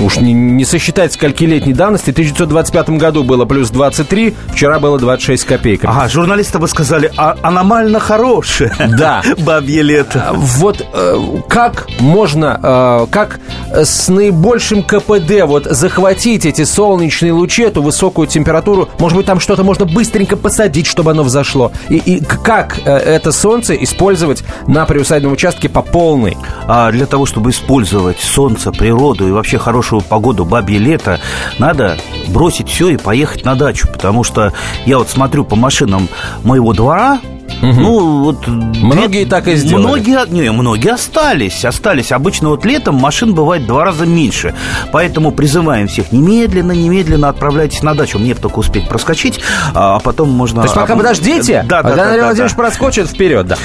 уж 0.03 0.17
не, 0.19 0.33
не 0.33 0.65
сосчитать 0.65 1.13
скольки 1.13 1.45
летней 1.45 1.73
давности, 1.73 2.11
в 2.11 2.13
1925 2.13 2.91
году 2.91 3.25
было 3.25 3.45
плюс 3.45 3.71
23, 3.71 4.35
вчера 4.53 4.79
было 4.79 4.99
26 4.99 5.45
копеек. 5.45 5.85
Ага, 5.85 6.09
журналисты 6.09 6.59
бы 6.59 6.69
сказали, 6.69 7.11
а, 7.17 7.37
аномально 7.43 8.01
хорошее. 8.01 8.73
Да. 8.99 9.23
Бабье 9.39 9.83
лето. 9.83 10.27
А, 10.29 10.33
вот 10.33 10.85
э, 10.93 11.17
как 11.49 11.87
можно, 12.01 12.61
э, 12.63 13.07
как 13.11 13.41
с 13.73 14.09
наибольшим 14.09 14.83
КПД 14.83 15.43
вот 15.45 15.65
захватить 15.65 16.47
эти 16.47 16.65
солнечные 16.65 17.33
лучи, 17.33 17.63
эту 17.63 17.83
высокую 17.83 18.27
температуру, 18.27 18.89
может 18.99 19.17
быть, 19.17 19.27
там 19.27 19.41
что-то 19.41 19.65
можно 19.65 19.85
быстренько 19.85 20.37
посадить, 20.37 20.87
чтобы 20.87 21.13
оно 21.13 21.23
взошло, 21.23 21.73
и, 21.89 21.97
и 21.97 22.23
как 22.25 22.79
это 22.85 23.33
солнце 23.33 23.75
использовать 23.75 24.43
на 24.67 24.85
приусадебном 24.85 25.33
участке 25.33 25.69
по 25.69 25.83
полной? 25.83 26.37
А 26.67 26.91
для 26.91 27.07
того, 27.07 27.27
чтобы 27.27 27.51
использовать 27.51 28.19
солнце, 28.19 28.73
природу 28.73 29.20
и 29.27 29.33
вообще 29.33 29.59
хорошую 29.59 30.03
погоду, 30.03 30.45
бабье 30.45 30.79
лето, 30.79 31.21
надо 31.59 31.97
бросить 32.29 32.69
все 32.69 32.89
и 32.91 32.97
поехать 32.97 33.45
на 33.45 33.55
дачу. 33.55 33.89
Потому 33.89 34.25
что 34.25 34.53
я 34.87 34.99
вот 34.99 35.09
смотрю 35.09 35.45
по 35.45 35.57
машинам 35.57 36.09
моего 36.45 36.73
двора, 36.73 37.21
Угу. 37.63 37.81
Ну, 37.81 38.25
вот... 38.25 38.47
Многие 38.47 39.25
так 39.25 39.49
и 39.49 39.57
сделали. 39.57 39.85
Многие, 39.85 40.31
не, 40.31 40.51
многие 40.51 40.93
остались, 40.93 41.65
остались. 41.65 42.13
Обычно 42.13 42.51
вот 42.51 42.65
летом 42.65 42.95
машин 42.97 43.35
бывает 43.35 43.67
два 43.67 43.85
раза 43.85 44.07
меньше. 44.07 44.55
Поэтому 44.93 45.33
призываем 45.33 45.89
всех 45.89 46.13
немедленно, 46.13 46.73
немедленно 46.73 47.29
отправляйтесь 47.29 47.83
на 47.83 47.95
дачу. 47.95 48.19
Мне 48.19 48.35
только 48.35 48.59
успеть 48.59 48.89
проскочить, 48.89 49.41
а 49.75 49.99
потом 50.01 50.31
можно... 50.31 50.63
То 50.63 50.67
есть 50.67 50.75
пока 50.75 50.97
подождите, 50.97 51.65
да, 51.69 51.83
да, 51.83 51.91
Андрей 51.91 52.19
да, 52.19 52.25
Владимирович 52.27 52.53
да. 52.53 52.63
проскочит 52.63 53.09
вперед, 53.09 53.47
да. 53.47 53.57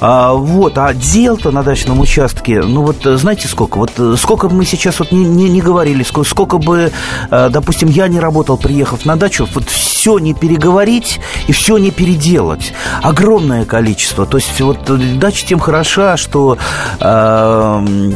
А, 0.00 0.32
вот, 0.32 0.76
а 0.78 0.92
дел-то 0.94 1.50
на 1.50 1.62
дачном 1.62 2.00
участке, 2.00 2.60
ну 2.60 2.82
вот 2.82 3.02
знаете 3.02 3.48
сколько? 3.48 3.78
Вот 3.78 3.92
сколько 4.18 4.48
бы 4.48 4.56
мы 4.56 4.64
сейчас 4.64 4.98
вот 4.98 5.12
не, 5.12 5.24
не, 5.24 5.48
не 5.48 5.60
говорили, 5.60 6.02
сколько, 6.02 6.28
сколько 6.28 6.58
бы, 6.58 6.92
допустим, 7.30 7.88
я 7.88 8.08
не 8.08 8.20
работал, 8.20 8.56
приехав 8.56 9.04
на 9.04 9.16
дачу, 9.16 9.48
вот 9.54 9.68
все 9.68 10.18
не 10.18 10.34
переговорить 10.34 11.20
и 11.46 11.52
все 11.52 11.78
не 11.78 11.90
переделать. 11.90 12.72
Огромное 13.02 13.27
огромное 13.28 13.66
количество. 13.66 14.24
То 14.24 14.38
есть 14.38 14.58
вот 14.60 14.78
дача 15.18 15.46
тем 15.46 15.58
хороша, 15.58 16.16
что 16.16 16.56
э, 16.98 18.12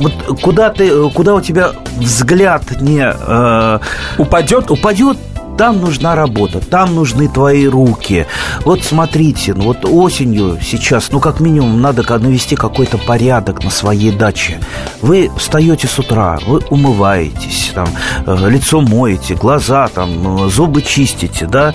вот 0.00 0.12
куда 0.42 0.68
ты, 0.68 1.10
куда 1.10 1.34
у 1.34 1.40
тебя 1.40 1.72
взгляд 1.96 2.62
не 2.82 3.02
э, 3.02 3.78
упадет, 4.18 4.70
упадет, 4.70 5.16
там 5.56 5.80
нужна 5.80 6.14
работа, 6.14 6.60
там 6.60 6.94
нужны 6.94 7.26
твои 7.26 7.66
руки. 7.66 8.26
Вот 8.64 8.84
смотрите, 8.84 9.54
ну 9.54 9.64
вот 9.64 9.78
осенью 9.84 10.58
сейчас, 10.62 11.10
ну 11.10 11.20
как 11.20 11.40
минимум, 11.40 11.80
надо 11.80 12.02
навести 12.18 12.54
какой-то 12.54 12.98
порядок 12.98 13.64
на 13.64 13.70
своей 13.70 14.12
даче. 14.12 14.60
Вы 15.00 15.30
встаете 15.38 15.88
с 15.88 15.98
утра, 15.98 16.38
вы 16.46 16.60
умываетесь, 16.68 17.72
там, 17.74 17.88
э, 18.26 18.50
лицо 18.50 18.82
моете, 18.82 19.34
глаза, 19.34 19.88
там, 19.88 20.50
зубы 20.50 20.82
чистите, 20.82 21.46
да, 21.46 21.74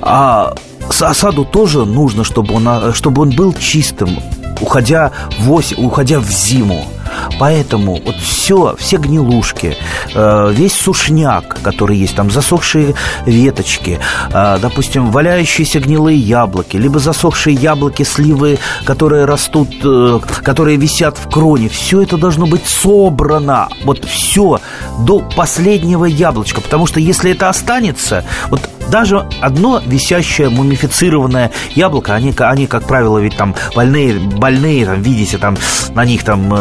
а 0.00 0.54
осаду 1.02 1.44
тоже 1.44 1.84
нужно, 1.84 2.24
чтобы 2.24 2.54
он, 2.54 2.92
чтобы 2.94 3.22
он 3.22 3.30
был 3.30 3.52
чистым, 3.52 4.18
уходя 4.60 5.12
в, 5.38 5.52
ось, 5.52 5.72
уходя 5.76 6.20
в 6.20 6.30
зиму. 6.30 6.84
Поэтому 7.38 8.00
вот 8.04 8.16
все, 8.16 8.76
все 8.78 8.96
гнилушки, 8.96 9.76
э, 10.14 10.52
весь 10.52 10.74
сушняк, 10.74 11.58
который 11.62 11.96
есть, 11.96 12.16
там 12.16 12.30
засохшие 12.30 12.94
веточки, 13.26 13.98
э, 14.32 14.58
допустим, 14.60 15.10
валяющиеся 15.10 15.80
гнилые 15.80 16.18
яблоки, 16.18 16.76
либо 16.76 16.98
засохшие 16.98 17.54
яблоки, 17.54 18.02
сливы, 18.02 18.58
которые 18.84 19.24
растут, 19.24 19.68
э, 19.84 20.20
которые 20.42 20.76
висят 20.76 21.18
в 21.18 21.30
кроне, 21.30 21.68
все 21.68 22.02
это 22.02 22.16
должно 22.16 22.46
быть 22.46 22.66
собрано, 22.66 23.68
вот 23.84 24.04
все 24.04 24.60
до 25.00 25.20
последнего 25.36 26.04
яблочка, 26.04 26.60
потому 26.60 26.86
что 26.86 27.00
если 27.00 27.32
это 27.32 27.48
останется, 27.48 28.24
вот 28.50 28.60
даже 28.90 29.26
одно 29.40 29.82
висящее 29.84 30.48
мумифицированное 30.48 31.50
яблоко, 31.74 32.14
они, 32.14 32.34
они 32.38 32.66
как 32.66 32.84
правило, 32.84 33.18
ведь 33.18 33.36
там 33.36 33.54
больные, 33.74 34.18
больные 34.18 34.86
там, 34.86 35.02
видите, 35.02 35.38
там 35.38 35.56
на 35.94 36.04
них 36.04 36.24
там 36.24 36.52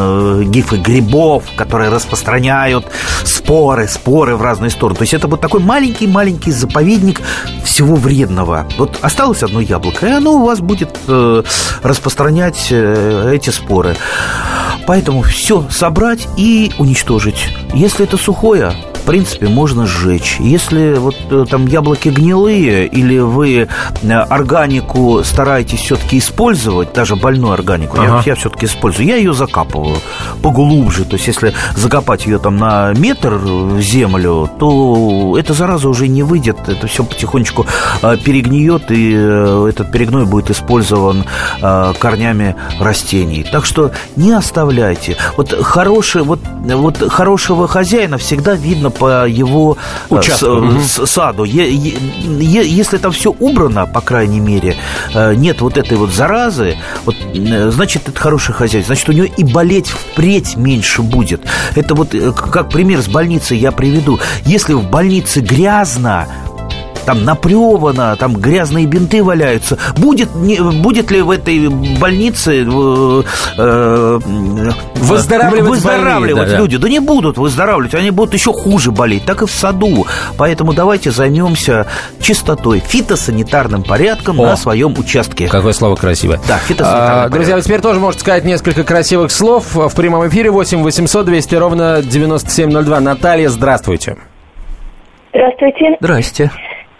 гифы 0.51 0.77
грибов, 0.77 1.43
которые 1.55 1.89
распространяют 1.89 2.85
споры, 3.23 3.87
споры 3.87 4.35
в 4.35 4.41
разные 4.41 4.69
стороны. 4.69 4.97
То 4.97 5.03
есть 5.03 5.13
это 5.13 5.27
вот 5.27 5.41
такой 5.41 5.61
маленький-маленький 5.61 6.51
заповедник 6.51 7.21
всего 7.63 7.95
вредного. 7.95 8.67
Вот 8.77 8.97
осталось 9.01 9.43
одно 9.43 9.59
яблоко, 9.59 10.07
и 10.07 10.11
оно 10.11 10.33
у 10.33 10.45
вас 10.45 10.59
будет 10.59 10.97
э, 11.07 11.43
распространять 11.83 12.67
э, 12.71 13.31
эти 13.35 13.49
споры. 13.49 13.95
Поэтому 14.85 15.21
все 15.21 15.65
собрать 15.69 16.27
и 16.37 16.71
уничтожить. 16.77 17.49
Если 17.73 18.05
это 18.05 18.17
сухое, 18.17 18.73
принципе, 19.07 19.47
можно 19.47 19.87
сжечь. 19.87 20.35
Если 20.39 20.95
вот 20.95 21.15
э, 21.31 21.45
там 21.49 21.65
яблоки 21.65 22.09
гнилые, 22.09 22.85
или 22.87 23.19
вы 23.19 23.69
э, 24.01 24.11
органику 24.11 25.23
стараетесь 25.23 25.79
все-таки 25.79 26.17
использовать, 26.17 26.91
даже 26.93 27.15
больную 27.15 27.53
органику, 27.53 27.97
ага. 27.97 28.21
я, 28.25 28.33
я 28.33 28.35
все-таки 28.35 28.65
использую, 28.65 29.07
я 29.07 29.15
ее 29.15 29.33
закапываю 29.33 29.97
поглубже. 30.43 31.05
То 31.05 31.15
есть, 31.15 31.25
если 31.25 31.53
закопать 31.75 32.25
ее 32.25 32.37
там 32.37 32.57
на 32.57 32.91
метр 32.93 33.35
в 33.35 33.79
землю, 33.79 34.49
то 34.59 35.37
эта 35.39 35.53
зараза 35.53 35.87
уже 35.87 36.09
не 36.09 36.23
выйдет, 36.23 36.57
это 36.67 36.87
все 36.87 37.05
потихонечку 37.05 37.65
э, 38.01 38.17
перегниет, 38.17 38.91
и 38.91 39.13
этот 39.13 39.89
перегной 39.89 40.25
будет 40.25 40.51
использован 40.51 41.23
корнями 41.61 42.55
растений. 42.79 43.45
Так 43.49 43.65
что 43.65 43.91
не 44.17 44.31
оставляйте. 44.31 45.15
Вот 45.37 45.51
хороший, 45.63 46.23
вот, 46.23 46.41
вот 46.65 47.09
хорошего 47.09 47.69
хозяина 47.69 48.17
всегда 48.17 48.53
видно 48.53 48.91
по 48.99 49.27
его 49.27 49.77
Участку. 50.09 50.79
С, 50.81 51.05
саду. 51.05 51.43
Е, 51.43 51.69
е, 51.69 51.97
если 52.67 52.97
там 52.97 53.11
все 53.11 53.33
убрано, 53.39 53.85
по 53.85 54.01
крайней 54.01 54.39
мере, 54.39 54.75
нет 55.13 55.61
вот 55.61 55.77
этой 55.77 55.97
вот 55.97 56.11
заразы, 56.11 56.77
вот, 57.05 57.15
значит, 57.33 58.07
это 58.07 58.19
хороший 58.19 58.53
хозяин. 58.53 58.85
Значит, 58.85 59.09
у 59.09 59.11
него 59.11 59.25
и 59.25 59.43
болеть 59.43 59.87
впредь 59.87 60.55
меньше 60.55 61.01
будет. 61.01 61.41
Это 61.75 61.95
вот 61.95 62.13
как 62.35 62.69
пример 62.69 63.01
с 63.01 63.07
больницей 63.07 63.57
я 63.57 63.71
приведу. 63.71 64.19
Если 64.45 64.73
в 64.73 64.89
больнице 64.89 65.39
грязно, 65.39 66.27
там 67.07 67.23
наплевано, 67.23 68.17
там 68.17 68.35
грязные 68.35 68.85
бинты 68.85 69.23
валяются. 69.23 69.77
Будет, 69.95 70.35
не, 70.35 70.59
будет 70.59 71.09
ли 71.09 71.21
в 71.21 71.31
этой 71.31 71.69
больнице 71.69 72.65
э, 72.67 73.23
э, 73.57 74.19
выздоравливать, 74.95 75.69
выздоравливать 75.69 76.35
больные, 76.35 76.57
люди? 76.57 76.75
Да, 76.75 76.81
да. 76.81 76.87
да 76.87 76.89
не 76.89 76.99
будут 76.99 77.37
выздоравливать, 77.37 77.95
они 77.95 78.11
будут 78.11 78.33
еще 78.33 78.51
хуже 78.51 78.91
болеть, 78.91 79.23
так 79.23 79.41
и 79.41 79.45
в 79.45 79.51
саду. 79.51 80.05
Поэтому 80.37 80.73
давайте 80.73 81.11
займемся 81.11 81.87
чистотой, 82.19 82.79
фитосанитарным 82.85 83.83
порядком 83.83 84.41
О, 84.41 84.47
на 84.47 84.57
своем 84.57 84.93
участке. 84.99 85.47
Какое 85.47 85.71
слово 85.71 85.95
красивое. 85.95 86.41
Да, 86.45 86.57
фитосанитарный 86.57 87.27
а, 87.27 87.29
Друзья, 87.29 87.55
вы 87.55 87.61
теперь 87.61 87.79
тоже 87.79 88.01
можете 88.01 88.23
сказать 88.23 88.43
несколько 88.43 88.83
красивых 88.83 89.31
слов 89.31 89.73
в 89.73 89.95
прямом 89.95 90.27
эфире 90.27 90.51
8 90.51 90.83
800 90.83 91.25
200 91.25 91.55
ровно 91.55 92.01
9702. 92.03 92.99
Наталья, 92.99 93.47
здравствуйте. 93.47 94.17
Здравствуйте. 95.31 95.95
Здрасте. 96.01 96.51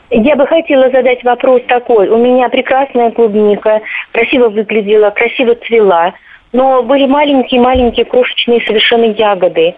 Я 0.10 0.36
бы 0.36 0.48
хотела 0.48 0.90
задать 0.90 1.24
вопрос 1.24 1.62
такой. 1.68 2.08
У 2.08 2.18
меня 2.18 2.48
прекрасная 2.50 3.12
клубника, 3.12 3.82
красиво 4.14 4.50
выглядела, 4.50 5.10
красиво 5.10 5.56
цвела. 5.56 6.14
Но 6.54 6.82
были 6.82 7.06
маленькие-маленькие 7.06 8.06
крошечные 8.06 8.62
совершенно 8.62 9.06
ягоды. 9.06 9.76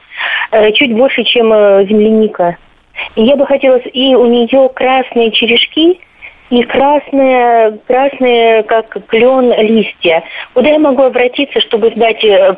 Э, 0.52 0.72
чуть 0.74 0.96
больше, 0.96 1.24
чем 1.24 1.52
э, 1.52 1.86
земляника. 1.86 2.58
Я 3.15 3.36
бы 3.36 3.48
хотела... 3.48 3.78
И 3.78 4.13
у 4.13 4.28
нее 4.28 4.70
красные 4.70 5.32
черешки, 5.32 6.00
и 6.52 6.63
красные, 6.63 7.80
красные, 7.88 8.63
как 8.63 8.98
клен, 9.08 9.52
листья. 9.52 10.24
Куда 10.54 10.70
я 10.70 10.78
могу 10.78 11.04
обратиться, 11.04 11.60
чтобы 11.60 11.89
сдать, 11.89 12.24
э, 12.24 12.54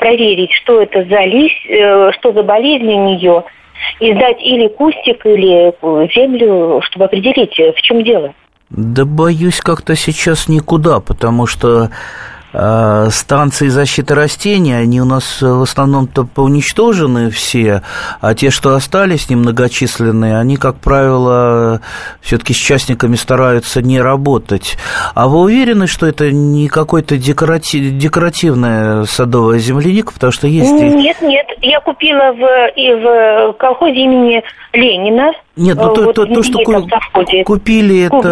проверить, 0.00 0.52
что 0.52 0.80
это 0.80 1.04
за 1.04 1.24
лист, 1.24 2.14
что 2.16 2.32
за 2.32 2.42
болезнь 2.42 2.90
у 2.90 3.04
нее– 3.08 3.44
и 4.00 4.12
сдать 4.12 4.40
или 4.42 4.68
кустик, 4.68 5.24
или 5.26 5.72
землю, 6.14 6.80
чтобы 6.82 7.06
определить, 7.06 7.56
в 7.56 7.80
чем 7.82 8.02
дело. 8.02 8.34
Да 8.70 9.04
боюсь 9.04 9.60
как-то 9.60 9.94
сейчас 9.96 10.48
никуда, 10.48 11.00
потому 11.00 11.46
что 11.46 11.90
станции 12.52 13.68
защиты 13.68 14.14
растений, 14.14 14.74
они 14.74 15.00
у 15.00 15.04
нас 15.04 15.40
в 15.40 15.62
основном-то 15.62 16.26
уничтожены 16.36 17.30
все, 17.30 17.82
а 18.20 18.34
те, 18.34 18.50
что 18.50 18.74
остались 18.74 19.30
немногочисленные, 19.30 20.38
они, 20.38 20.56
как 20.56 20.76
правило, 20.76 21.80
все-таки 22.20 22.52
с 22.52 22.58
частниками 22.58 23.16
стараются 23.16 23.80
не 23.80 24.00
работать. 24.00 24.76
А 25.14 25.28
вы 25.28 25.40
уверены, 25.40 25.86
что 25.86 26.06
это 26.06 26.30
не 26.30 26.68
какой-то 26.68 27.16
декоратив, 27.16 27.96
декоративная 27.96 29.04
садовая 29.04 29.58
земляника, 29.58 30.12
потому 30.12 30.32
что 30.32 30.46
есть... 30.46 30.70
Нет, 30.70 31.22
нет, 31.22 31.46
я 31.62 31.80
купила 31.80 32.32
в, 32.32 32.68
и 32.76 32.94
в 32.94 33.54
колхозе 33.58 34.00
имени 34.00 34.42
Ленина, 34.72 35.32
нет, 35.54 35.76
ну 35.76 35.92
то, 35.92 36.04
вот 36.04 36.14
то, 36.14 36.24
то, 36.24 36.42
что 36.42 36.58
купили, 37.44 38.06
это 38.06 38.28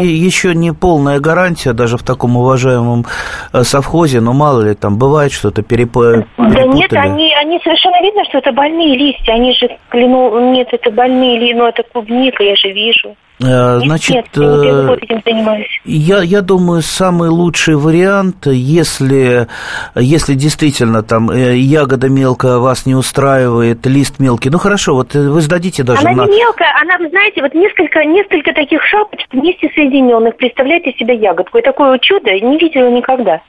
еще 0.00 0.54
не 0.54 0.72
полная 0.72 1.20
гарантия, 1.20 1.72
даже 1.72 1.98
в 1.98 2.02
таком 2.02 2.36
уважаемом 2.36 3.04
э, 3.52 3.62
совхозе, 3.62 4.20
но 4.20 4.32
мало 4.32 4.62
ли 4.62 4.74
там 4.74 4.98
бывает 4.98 5.32
что-то 5.32 5.62
перепутали. 5.62 6.26
Да 6.38 6.62
нет, 6.64 6.92
они, 6.94 7.34
они 7.34 7.60
совершенно 7.62 8.02
видно, 8.02 8.24
что 8.24 8.38
это 8.38 8.52
больные 8.52 8.96
листья, 8.96 9.32
они 9.32 9.52
же, 9.52 9.68
кляну, 9.90 10.52
нет, 10.52 10.68
это 10.72 10.90
больные 10.90 11.38
листья, 11.38 11.58
но 11.58 11.68
это 11.68 11.82
клубника, 11.82 12.42
я 12.42 12.56
же 12.56 12.72
вижу. 12.72 13.16
Э, 13.42 13.80
значит, 13.80 14.36
нет, 14.36 14.36
нет, 14.36 15.66
я, 15.84 16.22
я 16.22 16.40
думаю, 16.42 16.82
самый 16.82 17.30
лучший 17.30 17.76
вариант, 17.76 18.46
если, 18.46 19.46
если 19.94 20.34
действительно 20.34 21.02
там 21.02 21.30
э, 21.30 21.56
ягода 21.56 22.10
мелкая 22.10 22.58
вас 22.58 22.84
не 22.84 22.94
устраивает, 22.94 23.86
лист 23.86 24.18
мелкий, 24.18 24.50
ну 24.50 24.58
хорошо, 24.58 24.94
вот 24.94 25.14
вы 25.14 25.40
сдадите 25.40 25.82
даже 25.82 26.06
она 26.06 26.26
на... 26.26 26.26
не 26.26 26.38
мелкая, 26.38 26.74
она, 26.82 26.98
вы 26.98 27.08
знаете, 27.08 27.40
вот 27.40 27.54
несколько, 27.54 28.04
несколько 28.04 28.52
таких 28.52 28.82
шапочек 28.84 29.28
вместе 29.32 29.70
соединенных 29.74 30.36
представляет 30.36 30.86
из 30.86 30.96
себя 30.96 31.14
ягодку. 31.14 31.58
И 31.58 31.62
такое 31.62 31.98
чудо 31.98 32.30
не 32.32 32.58
видела 32.58 32.90
никогда. 32.90 33.40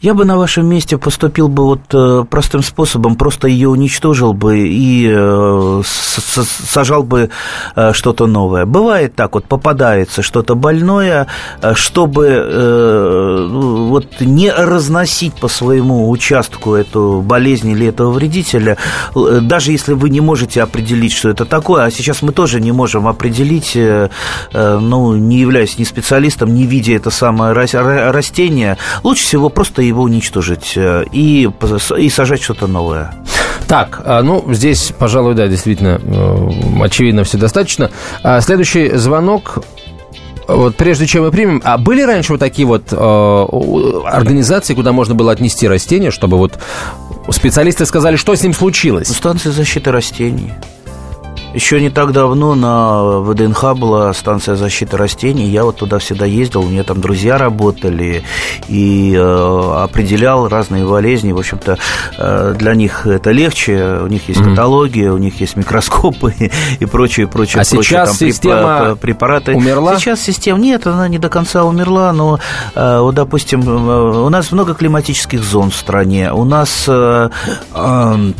Я 0.00 0.12
бы 0.12 0.24
на 0.24 0.36
вашем 0.36 0.66
месте 0.66 0.98
поступил 0.98 1.48
бы 1.48 1.64
вот 1.64 1.80
э, 1.94 2.24
простым 2.28 2.62
способом, 2.62 3.16
просто 3.16 3.48
ее 3.48 3.68
уничтожил 3.70 4.34
бы 4.34 4.58
и 4.68 5.08
э, 5.10 5.82
сажал 5.84 7.02
бы 7.02 7.30
э, 7.74 7.92
что-то 7.94 8.26
новое. 8.26 8.66
Бывает 8.66 9.14
так, 9.14 9.34
вот 9.34 9.46
попадается 9.46 10.22
что-то 10.22 10.54
больное, 10.54 11.26
чтобы 11.74 13.48
вот 13.50 14.20
не 14.20 14.50
разносить 14.50 15.34
по 15.34 15.48
своему 15.48 16.10
участку 16.10 16.74
эту 16.74 17.22
болезнь 17.24 17.70
или 17.70 17.86
этого 17.86 18.10
вредителя, 18.10 18.76
даже 19.14 19.72
если 19.72 19.94
вы 19.94 20.10
не 20.10 20.20
можете 20.20 20.62
определить, 20.62 21.12
что 21.12 21.30
это 21.30 21.44
такое, 21.44 21.84
а 21.84 21.90
сейчас 21.90 22.22
мы 22.22 22.32
тоже 22.32 22.60
не 22.60 22.72
можем 22.72 23.06
определить, 23.06 23.76
ну, 24.52 25.14
не 25.14 25.38
являясь 25.38 25.78
ни 25.78 25.84
специалистом, 25.84 26.54
не 26.54 26.66
видя 26.66 26.94
это 26.94 27.10
самое 27.10 27.52
растение, 27.52 28.76
лучше 29.02 29.24
всего 29.24 29.43
просто 29.48 29.82
его 29.82 30.02
уничтожить 30.02 30.72
э, 30.76 31.04
и, 31.12 31.50
и 31.98 32.10
сажать 32.10 32.42
что-то 32.42 32.66
новое. 32.66 33.14
Так, 33.66 34.02
а, 34.04 34.22
ну, 34.22 34.44
здесь, 34.52 34.92
пожалуй, 34.98 35.34
да, 35.34 35.48
действительно, 35.48 36.00
э, 36.02 36.82
очевидно, 36.82 37.24
все 37.24 37.38
достаточно. 37.38 37.90
А, 38.22 38.40
следующий 38.40 38.90
звонок 38.96 39.64
вот 40.46 40.76
прежде 40.76 41.06
чем 41.06 41.22
мы 41.22 41.30
примем, 41.30 41.62
а 41.64 41.78
были 41.78 42.02
раньше 42.02 42.32
вот 42.32 42.38
такие 42.38 42.66
вот 42.66 42.92
э, 42.92 42.96
организации, 44.06 44.74
куда 44.74 44.92
можно 44.92 45.14
было 45.14 45.32
отнести 45.32 45.66
растения, 45.66 46.10
чтобы 46.10 46.36
вот 46.36 46.58
специалисты 47.30 47.86
сказали, 47.86 48.16
что 48.16 48.34
с 48.34 48.42
ним 48.42 48.52
случилось? 48.52 49.08
Станция 49.08 49.52
защиты 49.52 49.90
растений. 49.90 50.52
Еще 51.54 51.80
не 51.80 51.88
так 51.88 52.12
давно 52.12 52.54
на 52.54 53.20
ВДНХ 53.20 53.74
была 53.76 54.12
станция 54.12 54.56
защиты 54.56 54.96
растений. 54.96 55.46
Я 55.46 55.64
вот 55.64 55.76
туда 55.76 55.98
всегда 55.98 56.26
ездил, 56.26 56.62
у 56.62 56.68
меня 56.68 56.82
там 56.82 57.00
друзья 57.00 57.38
работали 57.38 58.24
и 58.68 59.14
э, 59.16 59.82
определял 59.84 60.48
разные 60.48 60.84
болезни. 60.84 61.30
В 61.32 61.38
общем-то, 61.38 61.78
э, 62.18 62.54
для 62.58 62.74
них 62.74 63.06
это 63.06 63.30
легче. 63.30 64.00
У 64.02 64.08
них 64.08 64.28
есть 64.28 64.40
mm-hmm. 64.40 64.50
каталоги, 64.50 65.02
у 65.02 65.18
них 65.18 65.40
есть 65.40 65.56
микроскопы 65.56 66.34
и 66.80 66.86
прочее, 66.86 67.28
прочее. 67.28 67.62
А 67.62 67.64
прочее, 67.64 67.82
сейчас 67.84 68.18
там, 68.18 68.28
система 68.28 68.96
препараты. 68.96 69.54
умерла? 69.54 69.96
Сейчас 69.98 70.20
система 70.20 70.58
нет, 70.58 70.86
она 70.88 71.06
не 71.08 71.18
до 71.18 71.28
конца 71.28 71.64
умерла, 71.64 72.12
но 72.12 72.40
э, 72.74 72.98
вот, 73.00 73.14
допустим, 73.14 73.62
э, 73.62 74.24
у 74.24 74.28
нас 74.28 74.50
много 74.50 74.74
климатических 74.74 75.42
зон 75.42 75.70
в 75.70 75.76
стране. 75.76 76.32
У 76.32 76.44
нас 76.44 76.86
э, 76.88 77.30
э, 77.74 78.32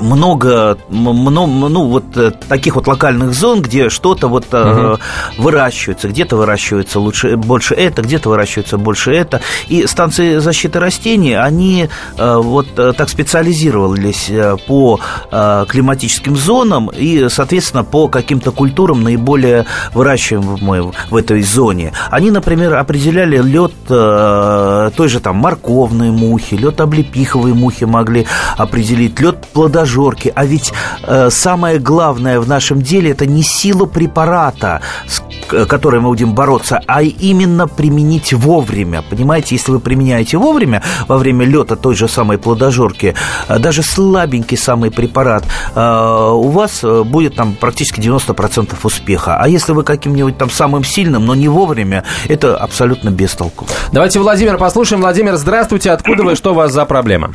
много, 0.00 0.78
много, 0.88 1.68
ну, 1.68 1.88
вот 1.88 2.16
э, 2.16 2.32
таких 2.48 2.76
вот 2.76 2.86
локальных 2.86 3.34
зон, 3.34 3.62
где 3.62 3.88
что-то 3.90 4.28
вот 4.28 4.52
угу. 4.52 4.98
выращивается, 5.38 6.08
где-то 6.08 6.36
выращивается 6.36 6.98
лучше, 6.98 7.36
больше 7.36 7.74
это, 7.74 8.02
где-то 8.02 8.30
выращивается 8.30 8.78
больше 8.78 9.12
это. 9.12 9.40
И 9.68 9.86
станции 9.86 10.38
защиты 10.38 10.80
растений, 10.80 11.34
они 11.34 11.88
э, 12.16 12.36
вот 12.36 12.74
так 12.74 13.08
специализировались 13.08 14.30
по 14.66 15.00
климатическим 15.30 16.36
зонам 16.36 16.88
и, 16.88 17.28
соответственно, 17.28 17.84
по 17.84 18.08
каким-то 18.08 18.50
культурам 18.52 19.02
наиболее 19.02 19.66
выращиваемым 19.92 20.92
в 21.10 21.16
этой 21.16 21.42
зоне. 21.42 21.92
Они, 22.10 22.30
например, 22.30 22.74
определяли 22.74 23.40
лед 23.40 23.72
той 23.86 25.08
же 25.08 25.20
там 25.20 25.36
морковной 25.36 26.10
мухи, 26.10 26.54
лед 26.54 26.80
облепиховой 26.80 27.52
мухи 27.52 27.84
могли 27.84 28.26
определить, 28.56 29.20
лед 29.20 29.46
плодородия 29.52 29.83
массажерки. 29.84 30.32
А 30.34 30.44
ведь 30.44 30.72
э, 31.02 31.30
самое 31.30 31.78
главное 31.78 32.40
в 32.40 32.48
нашем 32.48 32.82
деле 32.82 33.10
это 33.10 33.26
не 33.26 33.42
сила 33.42 33.86
препарата, 33.86 34.80
с 35.06 35.22
которой 35.66 36.00
мы 36.00 36.08
будем 36.08 36.34
бороться, 36.34 36.80
а 36.86 37.02
именно 37.02 37.68
применить 37.68 38.32
вовремя. 38.32 39.02
Понимаете, 39.10 39.54
если 39.54 39.72
вы 39.72 39.80
применяете 39.80 40.38
вовремя, 40.38 40.82
во 41.08 41.18
время 41.18 41.46
лета 41.46 41.76
той 41.76 41.94
же 41.94 42.08
самой 42.08 42.38
плодожорки, 42.38 43.14
э, 43.48 43.58
даже 43.58 43.82
слабенький 43.82 44.56
самый 44.56 44.90
препарат, 44.90 45.44
э, 45.74 46.30
у 46.32 46.48
вас 46.48 46.80
э, 46.82 47.02
будет 47.04 47.36
там 47.36 47.54
практически 47.54 48.00
90% 48.00 48.74
успеха. 48.82 49.36
А 49.40 49.48
если 49.48 49.72
вы 49.72 49.84
каким-нибудь 49.84 50.38
там 50.38 50.50
самым 50.50 50.84
сильным, 50.84 51.26
но 51.26 51.34
не 51.34 51.48
вовремя, 51.48 52.04
это 52.28 52.56
абсолютно 52.56 53.10
без 53.10 53.32
толку. 53.32 53.66
Давайте 53.92 54.18
Владимир 54.18 54.58
послушаем. 54.58 55.02
Владимир, 55.02 55.36
здравствуйте. 55.36 55.90
Откуда 55.90 56.22
вы? 56.22 56.36
Что 56.36 56.52
у 56.52 56.54
вас 56.54 56.72
за 56.72 56.84
проблема? 56.84 57.32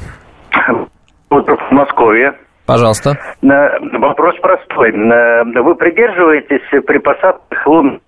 Утро 1.30 1.58
в 1.58 1.72
Москве. 1.72 2.34
Пожалуйста. 2.66 3.18
Вопрос 3.42 4.36
простой. 4.42 4.92
Вы 4.92 5.76
придерживаетесь 5.76 6.86
при 6.86 6.98
посадках 7.00 7.68
лун 7.68 8.02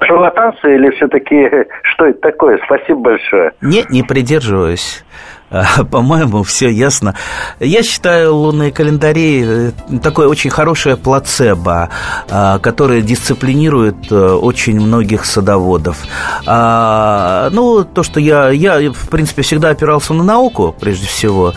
шарлатанцы 0.00 0.74
или 0.74 0.90
все-таки 0.96 1.68
что 1.82 2.06
это 2.06 2.20
такое? 2.20 2.58
Спасибо 2.64 3.00
большое. 3.00 3.52
Нет, 3.60 3.90
не 3.90 4.02
придерживаюсь. 4.02 5.04
по-моему, 5.90 6.42
все 6.42 6.68
ясно. 6.68 7.14
Я 7.58 7.82
считаю 7.82 8.34
лунные 8.34 8.70
календари 8.70 9.44
э, 9.44 9.72
такое 10.02 10.28
очень 10.28 10.50
хорошее 10.50 10.96
плацебо, 10.96 11.90
э, 12.28 12.58
которое 12.62 13.02
дисциплинирует 13.02 14.12
очень 14.12 14.80
многих 14.80 15.24
садоводов. 15.24 15.98
А, 16.46 17.50
ну, 17.52 17.84
то, 17.84 18.02
что 18.02 18.20
я, 18.20 18.50
я, 18.50 18.92
в 18.92 19.08
принципе, 19.08 19.42
всегда 19.42 19.70
опирался 19.70 20.14
на 20.14 20.22
науку, 20.22 20.74
прежде 20.78 21.06
всего. 21.06 21.54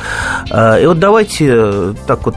И 0.48 0.86
вот 0.86 1.00
давайте 1.00 1.94
так 2.08 2.26
вот 2.26 2.36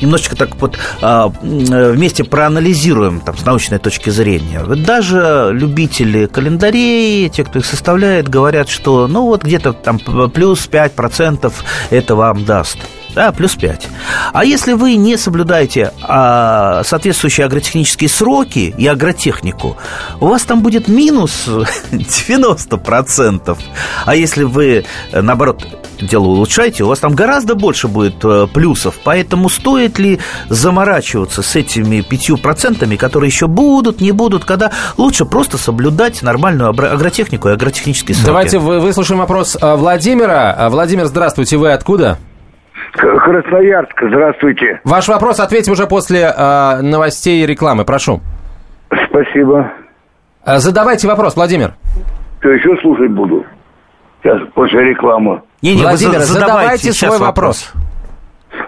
немножечко 0.00 0.36
так 0.36 0.50
вот 0.60 0.78
вместе 1.00 2.24
проанализируем 2.24 3.20
там, 3.20 3.36
с 3.36 3.44
научной 3.44 3.78
точки 3.78 4.10
зрения. 4.10 4.62
Даже 4.64 5.50
любители 5.52 6.26
календарей, 6.26 7.28
те, 7.28 7.44
кто 7.44 7.58
их 7.58 7.66
составляет, 7.66 8.28
говорят, 8.28 8.68
что 8.68 9.06
ну 9.06 9.22
вот 9.26 9.44
где-то 9.44 9.72
там 9.72 9.98
плюс 9.98 10.68
5% 10.70 10.95
это 11.90 12.16
вам 12.16 12.44
даст. 12.44 12.78
Да, 13.16 13.32
плюс 13.32 13.54
5. 13.54 13.88
А 14.34 14.44
если 14.44 14.74
вы 14.74 14.96
не 14.96 15.16
соблюдаете 15.16 15.90
а, 16.02 16.82
соответствующие 16.84 17.46
агротехнические 17.46 18.10
сроки 18.10 18.74
и 18.76 18.86
агротехнику, 18.86 19.78
у 20.20 20.26
вас 20.26 20.42
там 20.42 20.60
будет 20.60 20.86
минус 20.86 21.48
90%. 21.92 23.58
А 24.04 24.14
если 24.14 24.42
вы, 24.42 24.84
наоборот, 25.12 25.66
дело 25.98 26.26
улучшаете, 26.26 26.84
у 26.84 26.88
вас 26.88 26.98
там 26.98 27.14
гораздо 27.14 27.54
больше 27.54 27.88
будет 27.88 28.22
э, 28.22 28.48
плюсов. 28.52 28.96
Поэтому 29.02 29.48
стоит 29.48 29.98
ли 29.98 30.18
заморачиваться 30.50 31.40
с 31.40 31.56
этими 31.56 32.02
пятью 32.02 32.36
процентами, 32.36 32.96
которые 32.96 33.28
еще 33.28 33.46
будут, 33.46 34.02
не 34.02 34.12
будут, 34.12 34.44
когда 34.44 34.72
лучше 34.98 35.24
просто 35.24 35.56
соблюдать 35.56 36.20
нормальную 36.20 36.68
агротехнику 36.68 37.48
и 37.48 37.52
агротехнические 37.52 38.14
сроки? 38.14 38.26
Давайте 38.26 38.58
выслушаем 38.58 39.20
вопрос 39.20 39.56
э, 39.58 39.74
Владимира. 39.74 40.54
Э, 40.58 40.68
Владимир, 40.68 41.06
здравствуйте, 41.06 41.56
вы 41.56 41.72
откуда? 41.72 42.18
Красноярск, 42.96 44.02
здравствуйте. 44.02 44.80
Ваш 44.84 45.08
вопрос 45.08 45.40
ответим 45.40 45.72
уже 45.72 45.86
после 45.86 46.32
э, 46.36 46.80
новостей 46.82 47.42
и 47.44 47.46
рекламы, 47.46 47.84
прошу. 47.84 48.20
Спасибо. 49.08 49.72
Задавайте 50.44 51.08
вопрос, 51.08 51.36
Владимир. 51.36 51.74
Что 52.40 52.50
еще 52.50 52.76
слушать 52.80 53.10
буду? 53.10 53.44
Сейчас 54.22 54.40
после 54.54 54.90
рекламы. 54.90 55.42
Не, 55.62 55.74
не, 55.74 55.82
Владимир, 55.82 56.20
задавайте, 56.20 56.90
задавайте 56.90 56.92
свой 56.92 57.18
вопрос. 57.18 57.72
вопрос. 57.72 57.86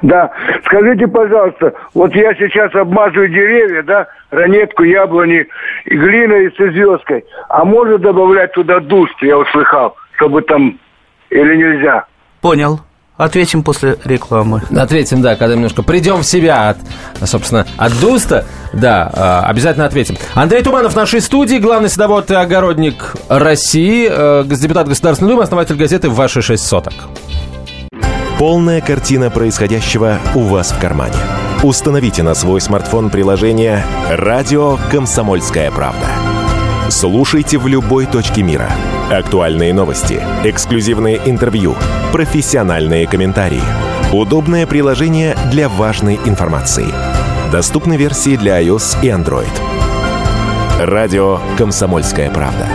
Да, 0.02 0.30
скажите, 0.64 1.06
пожалуйста, 1.06 1.72
вот 1.94 2.14
я 2.14 2.34
сейчас 2.34 2.74
обмазываю 2.74 3.28
деревья, 3.28 3.82
да, 3.82 4.06
ранетку, 4.30 4.82
яблони, 4.82 5.46
глиной 5.86 6.46
и 6.46 6.50
с 6.50 6.56
звездкой. 6.56 7.24
А 7.48 7.64
можно 7.64 7.98
добавлять 7.98 8.52
туда 8.52 8.80
дуст, 8.80 9.14
я 9.22 9.38
услыхал, 9.38 9.96
чтобы 10.16 10.42
там 10.42 10.78
или 11.30 11.56
нельзя? 11.56 12.04
Понял. 12.40 12.80
Ответим 13.18 13.64
после 13.64 13.98
рекламы. 14.04 14.62
Ответим, 14.74 15.20
да, 15.22 15.34
когда 15.34 15.56
немножко 15.56 15.82
придем 15.82 16.22
в 16.22 16.24
себя 16.24 16.70
от, 16.70 16.78
собственно, 17.28 17.66
от 17.76 17.98
Дуста. 18.00 18.46
Да, 18.72 19.10
а, 19.12 19.44
обязательно 19.46 19.86
ответим. 19.86 20.16
Андрей 20.34 20.62
Туманов 20.62 20.92
в 20.92 20.96
нашей 20.96 21.20
студии, 21.20 21.56
главный 21.56 21.88
садовод 21.88 22.30
и 22.30 22.34
огородник 22.34 23.16
России, 23.28 24.08
э, 24.08 24.44
депутат 24.46 24.88
Государственной 24.88 25.30
Думы, 25.30 25.42
основатель 25.42 25.74
газеты 25.74 26.08
«Ваши 26.08 26.42
шесть 26.42 26.64
соток». 26.64 26.94
Полная 28.38 28.80
картина 28.80 29.30
происходящего 29.30 30.18
у 30.36 30.42
вас 30.42 30.70
в 30.70 30.78
кармане. 30.78 31.16
Установите 31.64 32.22
на 32.22 32.34
свой 32.34 32.60
смартфон 32.60 33.10
приложение 33.10 33.84
«Радио 34.08 34.78
Комсомольская 34.92 35.72
правда». 35.72 36.37
Слушайте 36.90 37.58
в 37.58 37.66
любой 37.66 38.06
точке 38.06 38.42
мира. 38.42 38.72
Актуальные 39.10 39.74
новости, 39.74 40.22
эксклюзивные 40.44 41.20
интервью, 41.26 41.76
профессиональные 42.12 43.06
комментарии. 43.06 43.62
Удобное 44.10 44.66
приложение 44.66 45.36
для 45.50 45.68
важной 45.68 46.16
информации. 46.24 46.88
Доступны 47.52 47.98
версии 47.98 48.36
для 48.36 48.62
iOS 48.62 48.96
и 49.02 49.08
Android. 49.08 49.50
Радио 50.80 51.40
«Комсомольская 51.58 52.30
правда». 52.30 52.66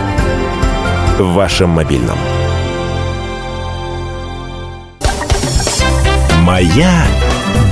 В 1.18 1.32
вашем 1.34 1.70
мобильном. 1.70 2.18
«Моя 6.42 7.04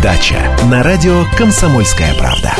дача» 0.02 0.40
на 0.68 0.82
радио 0.82 1.22
«Комсомольская 1.36 2.14
правда». 2.14 2.52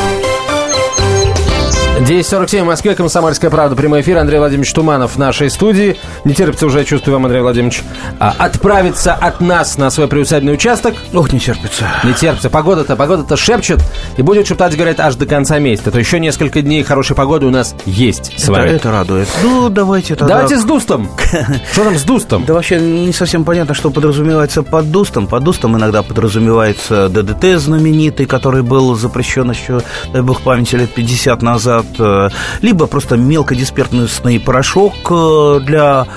10.47 1.99 2.63
в 2.63 2.65
Москве, 2.65 2.95
Комсомольская 2.95 3.51
правда, 3.51 3.75
прямой 3.75 4.01
эфир. 4.01 4.17
Андрей 4.17 4.39
Владимирович 4.39 4.73
Туманов 4.73 5.15
в 5.15 5.19
нашей 5.19 5.51
студии. 5.51 5.97
Не 6.25 6.33
терпится 6.33 6.65
уже, 6.65 6.83
чувствую 6.83 7.13
вам, 7.13 7.25
Андрей 7.25 7.41
Владимирович, 7.41 7.81
а, 8.19 8.33
отправиться 8.37 9.13
от 9.13 9.41
нас 9.41 9.77
на 9.77 9.89
свой 9.89 10.07
приусадебный 10.07 10.53
участок. 10.53 10.95
Ох, 11.13 11.33
не 11.33 11.39
терпится. 11.39 11.87
Не 12.03 12.13
терпится. 12.13 12.49
Погода-то, 12.49 12.95
погода-то 12.95 13.35
шепчет 13.35 13.81
и 14.17 14.21
будет 14.21 14.47
шептать, 14.47 14.75
говорят, 14.75 14.99
аж 14.99 15.15
до 15.15 15.25
конца 15.25 15.59
месяца. 15.59 15.91
То 15.91 15.99
еще 15.99 16.19
несколько 16.19 16.61
дней 16.61 16.83
хорошей 16.83 17.15
погоды 17.15 17.45
у 17.45 17.49
нас 17.49 17.75
есть 17.85 18.39
с 18.39 18.47
вами. 18.47 18.67
Это, 18.67 18.75
это 18.75 18.91
радует. 18.91 19.27
Ну, 19.41 19.69
давайте 19.69 20.15
тогда... 20.15 20.35
Давайте 20.35 20.57
с 20.57 20.63
Дустом. 20.63 21.09
Что 21.71 21.83
там 21.83 21.97
с 21.97 22.03
Дустом? 22.03 22.45
Да 22.45 22.53
вообще 22.53 22.79
не 22.79 23.13
совсем 23.13 23.43
понятно, 23.43 23.73
что 23.73 23.89
подразумевается 23.89 24.63
под 24.63 24.91
Дустом. 24.91 25.27
Под 25.27 25.43
Дустом 25.43 25.77
иногда 25.77 26.03
подразумевается 26.03 27.09
ДДТ 27.09 27.59
знаменитый, 27.59 28.25
который 28.25 28.61
был 28.63 28.95
запрещен 28.95 29.49
еще, 29.49 29.81
дай 30.11 30.21
бог 30.21 30.41
памяти, 30.41 30.75
лет 30.75 30.93
50 30.93 31.41
назад 31.41 31.85
Э, 32.03 32.29
либо 32.61 32.87
просто 32.87 33.17
мелкодисперсный 33.17 34.39
порошок 34.39 34.93
э, 35.09 35.59
для 35.61 36.07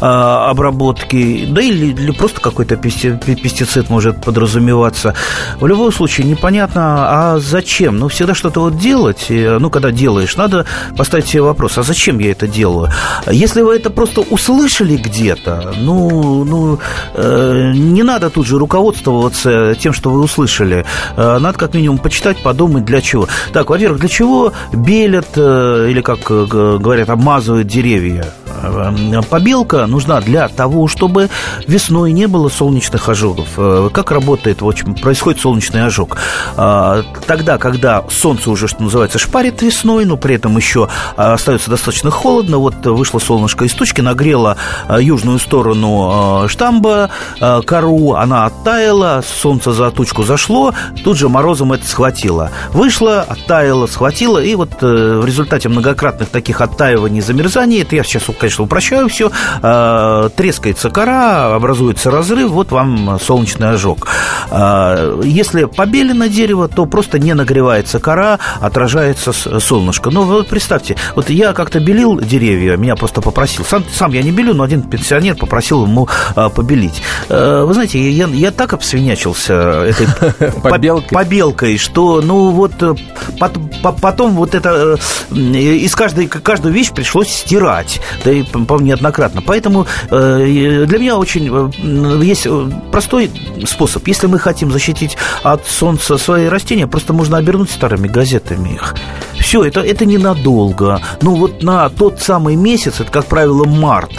обработки, 0.00 1.46
да 1.48 1.60
или, 1.62 1.86
или 1.86 2.10
просто 2.10 2.40
какой-то 2.40 2.76
пестицид 2.76 3.90
может 3.90 4.22
подразумеваться. 4.22 5.14
В 5.60 5.66
любом 5.66 5.92
случае, 5.92 6.26
непонятно, 6.26 7.34
а 7.34 7.38
зачем? 7.38 7.98
Ну, 7.98 8.08
всегда 8.08 8.34
что-то 8.34 8.60
вот 8.60 8.78
делать, 8.78 9.26
ну, 9.28 9.70
когда 9.70 9.90
делаешь, 9.90 10.36
надо 10.36 10.66
поставить 10.96 11.26
себе 11.26 11.42
вопрос, 11.42 11.78
а 11.78 11.82
зачем 11.82 12.18
я 12.18 12.30
это 12.32 12.46
делаю? 12.46 12.90
Если 13.30 13.62
вы 13.62 13.76
это 13.76 13.90
просто 13.90 14.20
услышали 14.20 14.96
где-то, 14.96 15.74
ну, 15.78 16.44
ну 16.44 16.78
не 17.16 18.02
надо 18.02 18.30
тут 18.30 18.46
же 18.46 18.58
руководствоваться 18.58 19.74
тем, 19.74 19.92
что 19.92 20.10
вы 20.10 20.20
услышали. 20.20 20.84
Надо 21.16 21.54
как 21.54 21.74
минимум 21.74 21.98
почитать, 21.98 22.42
подумать, 22.42 22.84
для 22.84 23.00
чего. 23.00 23.28
Так, 23.52 23.70
во-первых, 23.70 24.00
для 24.00 24.08
чего 24.08 24.52
белят 24.72 25.36
или, 25.36 26.00
как 26.00 26.30
э, 26.30 26.46
говорят, 26.46 27.10
обмазывают 27.10 27.66
деревья. 27.66 28.26
Э, 28.62 29.20
побелка 29.28 29.86
нужна 29.86 30.20
для 30.20 30.48
того, 30.48 30.88
чтобы 30.88 31.28
весной 31.66 32.12
не 32.12 32.26
было 32.26 32.48
солнечных 32.48 33.08
ожогов. 33.08 33.48
Э, 33.56 33.90
как 33.92 34.10
работает, 34.10 34.62
в 34.62 34.68
общем, 34.68 34.94
происходит 34.94 35.40
солнечный 35.40 35.84
ожог? 35.84 36.16
Тогда, 36.56 37.58
когда 37.58 38.04
солнце 38.10 38.50
уже, 38.50 38.68
что 38.68 38.82
называется, 38.82 39.18
шпарит 39.18 39.62
весной, 39.62 40.04
но 40.04 40.16
при 40.16 40.36
этом 40.36 40.56
еще 40.56 40.88
остается 41.16 41.70
достаточно 41.70 42.10
холодно, 42.10 42.58
вот 42.58 42.74
вышло 42.86 43.18
солнышко 43.18 43.64
из 43.64 43.72
тучки, 43.72 44.00
нагрело 44.00 44.56
южную 44.98 45.38
сторону 45.38 46.48
штамба, 46.48 47.10
кору, 47.64 48.14
она 48.14 48.46
оттаяла, 48.46 49.22
солнце 49.26 49.72
за 49.72 49.90
тучку 49.90 50.22
зашло, 50.22 50.72
тут 51.04 51.16
же 51.16 51.28
морозом 51.28 51.72
это 51.72 51.86
схватило. 51.86 52.50
Вышло, 52.70 53.22
оттаяло, 53.22 53.86
схватило, 53.86 54.42
и 54.42 54.54
вот 54.54 54.80
в 54.80 55.24
результате 55.24 55.68
многократных 55.68 56.28
таких 56.28 56.60
оттаиваний 56.60 57.20
замерзаний, 57.20 57.82
это 57.82 57.96
я 57.96 58.04
сейчас, 58.04 58.24
конечно, 58.24 58.45
упрощаю 58.58 59.08
все, 59.08 59.30
э, 59.62 60.28
трескается 60.36 60.90
кора, 60.90 61.54
образуется 61.54 62.10
разрыв, 62.10 62.50
вот 62.50 62.72
вам 62.72 63.18
солнечный 63.20 63.70
ожог. 63.70 64.08
Э, 64.50 65.20
если 65.24 65.64
побелено 65.64 66.28
дерево, 66.28 66.68
то 66.68 66.86
просто 66.86 67.18
не 67.18 67.34
нагревается 67.34 67.98
кора, 67.98 68.38
отражается 68.60 69.32
солнышко. 69.32 70.10
Но 70.10 70.22
вот 70.22 70.48
представьте, 70.48 70.96
вот 71.14 71.30
я 71.30 71.52
как-то 71.52 71.80
белил 71.80 72.20
деревья, 72.20 72.76
меня 72.76 72.96
просто 72.96 73.20
попросил, 73.20 73.64
сам, 73.64 73.84
сам 73.92 74.12
я 74.12 74.22
не 74.22 74.30
белю, 74.30 74.54
но 74.54 74.62
один 74.62 74.82
пенсионер 74.82 75.36
попросил 75.36 75.84
ему 75.84 76.08
э, 76.34 76.48
побелить. 76.54 77.02
Вы 77.28 77.72
знаете, 77.72 78.10
я, 78.10 78.26
я 78.26 78.50
так 78.50 78.72
обсвинячился 78.72 79.52
этой 79.84 80.06
побелкой. 80.62 81.08
побелкой, 81.10 81.78
что, 81.78 82.20
ну 82.22 82.50
вот, 82.50 82.72
потом 84.00 84.32
вот 84.32 84.54
это 84.54 84.98
из 85.32 85.94
каждой, 85.94 86.26
каждую 86.26 86.74
вещь 86.74 86.92
пришлось 86.92 87.28
стирать, 87.28 88.00
да 88.24 88.32
и, 88.40 88.42
по 88.42 88.78
неоднократно. 88.80 89.42
Поэтому 89.42 89.86
э, 90.10 90.84
для 90.86 90.98
меня 90.98 91.16
очень 91.16 91.48
э, 91.50 92.24
есть 92.24 92.46
э, 92.46 92.70
простой 92.90 93.30
способ. 93.64 94.06
Если 94.06 94.26
мы 94.26 94.38
хотим 94.38 94.70
защитить 94.70 95.16
от 95.42 95.66
солнца 95.66 96.18
свои 96.18 96.46
растения, 96.46 96.86
просто 96.86 97.12
можно 97.12 97.36
обернуть 97.36 97.70
старыми 97.70 98.08
газетами 98.08 98.74
их. 98.74 98.94
Все, 99.46 99.62
это, 99.62 99.80
это 99.80 100.04
ненадолго. 100.04 101.00
Ну, 101.22 101.36
вот 101.36 101.62
на 101.62 101.88
тот 101.88 102.20
самый 102.20 102.56
месяц, 102.56 102.98
это, 102.98 103.12
как 103.12 103.26
правило, 103.26 103.64
март, 103.64 104.10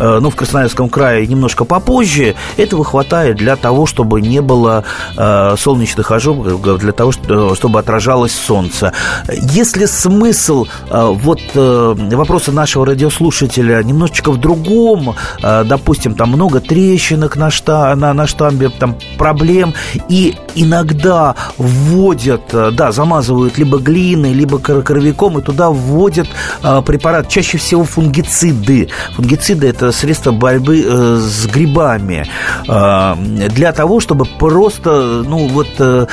э, 0.00 0.18
ну, 0.20 0.30
в 0.30 0.34
Красноярском 0.34 0.88
крае 0.88 1.28
немножко 1.28 1.64
попозже, 1.64 2.34
этого 2.56 2.84
хватает 2.84 3.36
для 3.36 3.54
того, 3.54 3.86
чтобы 3.86 4.20
не 4.20 4.40
было 4.40 4.82
э, 5.16 5.54
солнечных 5.56 6.10
ожогов, 6.10 6.60
для 6.80 6.90
того, 6.90 7.12
чтобы 7.54 7.78
отражалось 7.78 8.32
солнце. 8.32 8.92
Если 9.32 9.86
смысл 9.86 10.66
э, 10.90 11.08
вот 11.22 11.40
вопроса 11.54 12.50
нашего 12.50 12.84
радиослушателя 12.84 13.80
немножечко 13.80 14.32
в 14.32 14.38
другом, 14.38 15.14
допустим, 15.40 16.14
там 16.14 16.30
много 16.30 16.58
трещинок 16.58 17.36
на, 17.36 17.50
шта, 17.50 17.94
на, 17.94 18.12
на 18.12 18.26
штамбе, 18.26 18.70
там 18.70 18.96
проблем, 19.18 19.72
и 20.08 20.34
иногда 20.56 21.36
вводят, 21.58 22.42
да, 22.52 22.90
замазывают 22.90 23.56
либо 23.56 23.78
глиной, 23.78 24.32
либо 24.32 24.58
коровиком, 24.64 25.38
и 25.38 25.42
туда 25.42 25.70
вводят 25.70 26.28
э, 26.62 26.82
препарат, 26.84 27.28
чаще 27.28 27.58
всего 27.58 27.84
фунгициды. 27.84 28.88
Фунгициды– 29.14 29.68
это 29.68 29.92
средство 29.92 30.32
борьбы 30.32 30.84
э, 30.86 31.16
с 31.16 31.46
грибами. 31.46 32.26
Э, 32.68 33.14
для 33.48 33.72
того, 33.72 34.00
чтобы 34.00 34.24
просто, 34.38 35.22
ну, 35.26 35.48
вот, 35.48 35.68
э, 35.78 36.06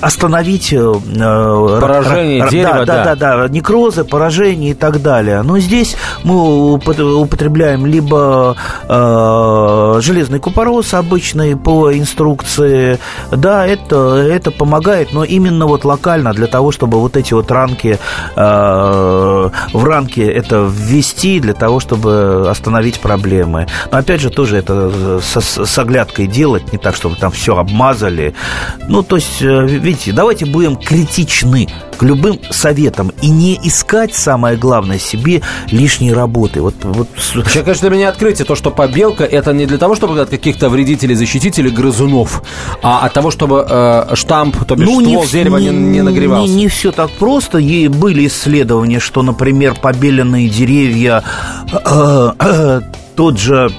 остановить... 0.00 0.72
Э, 0.72 0.92
поражение 1.80 2.42
р- 2.42 2.50
дерева, 2.50 2.84
да, 2.86 3.04
да. 3.04 3.14
Да, 3.14 3.36
да, 3.36 3.48
некрозы, 3.48 4.04
поражения 4.04 4.70
и 4.70 4.74
так 4.74 5.02
далее. 5.02 5.42
Но 5.42 5.58
здесь 5.58 5.96
мы 6.24 6.74
употребляем 6.74 7.86
либо 7.86 8.56
э, 8.88 9.98
железный 10.00 10.38
купорос 10.38 10.94
обычный 10.94 11.56
по 11.56 11.92
инструкции, 11.92 12.98
да, 13.30 13.66
это, 13.66 14.16
это 14.16 14.50
помогает, 14.50 15.12
но 15.12 15.24
именно 15.24 15.66
вот 15.66 15.84
локально 15.84 16.32
для 16.32 16.46
того, 16.46 16.72
чтобы 16.72 16.98
вот 16.98 17.16
эти 17.16 17.34
вот 17.34 17.50
ранки 17.50 17.97
э, 18.36 19.50
в 19.72 19.84
ранки 19.84 20.20
это 20.20 20.68
ввести 20.70 21.40
для 21.40 21.54
того, 21.54 21.80
чтобы 21.80 22.48
остановить 22.48 23.00
проблемы. 23.00 23.66
Но 23.90 23.98
опять 23.98 24.20
же 24.20 24.30
тоже 24.30 24.56
это 24.58 25.20
со, 25.20 25.40
с 25.40 25.78
оглядкой 25.78 26.26
делать, 26.26 26.72
не 26.72 26.78
так, 26.78 26.94
чтобы 26.94 27.16
там 27.16 27.30
все 27.30 27.56
обмазали. 27.56 28.34
Ну, 28.88 29.02
то 29.02 29.16
есть, 29.16 29.42
э, 29.42 29.66
видите, 29.66 30.12
давайте 30.12 30.46
будем 30.46 30.76
критичны 30.76 31.68
к 31.98 32.04
любым 32.04 32.40
советам 32.50 33.12
и 33.20 33.28
не 33.28 33.58
искать, 33.62 34.14
самое 34.14 34.56
главное, 34.56 34.98
себе 34.98 35.42
лишней 35.70 36.12
работы. 36.12 36.62
Вот, 36.62 36.74
вот... 36.82 37.08
Вообще, 37.34 37.62
конечно, 37.62 37.88
для 37.88 37.96
меня 37.96 38.08
открытие, 38.08 38.46
то, 38.46 38.54
что 38.54 38.70
побелка, 38.70 39.24
это 39.24 39.52
не 39.52 39.66
для 39.66 39.78
того, 39.78 39.96
чтобы 39.96 40.18
от 40.20 40.30
каких-то 40.30 40.68
вредителей 40.68 41.14
защитить 41.14 41.58
или 41.58 41.68
грызунов, 41.68 42.42
а 42.82 43.04
от 43.04 43.12
того, 43.12 43.30
чтобы 43.30 43.66
э, 43.68 44.14
штамп, 44.14 44.64
то 44.64 44.76
бишь 44.76 44.86
ну, 44.86 45.00
ствол 45.00 45.22
не, 45.24 45.28
дерева 45.28 45.56
не, 45.58 45.70
не 45.70 46.02
нагревался. 46.02 46.52
Не, 46.52 46.62
не 46.62 46.68
все 46.68 46.92
так 46.92 47.10
просто. 47.10 47.58
И 47.58 47.88
были 47.88 48.26
исследования, 48.28 49.00
что, 49.00 49.22
например, 49.22 49.74
побеленные 49.74 50.48
деревья, 50.48 51.24
э, 51.72 52.32
э, 52.38 52.80
тот 53.16 53.38
же 53.38 53.70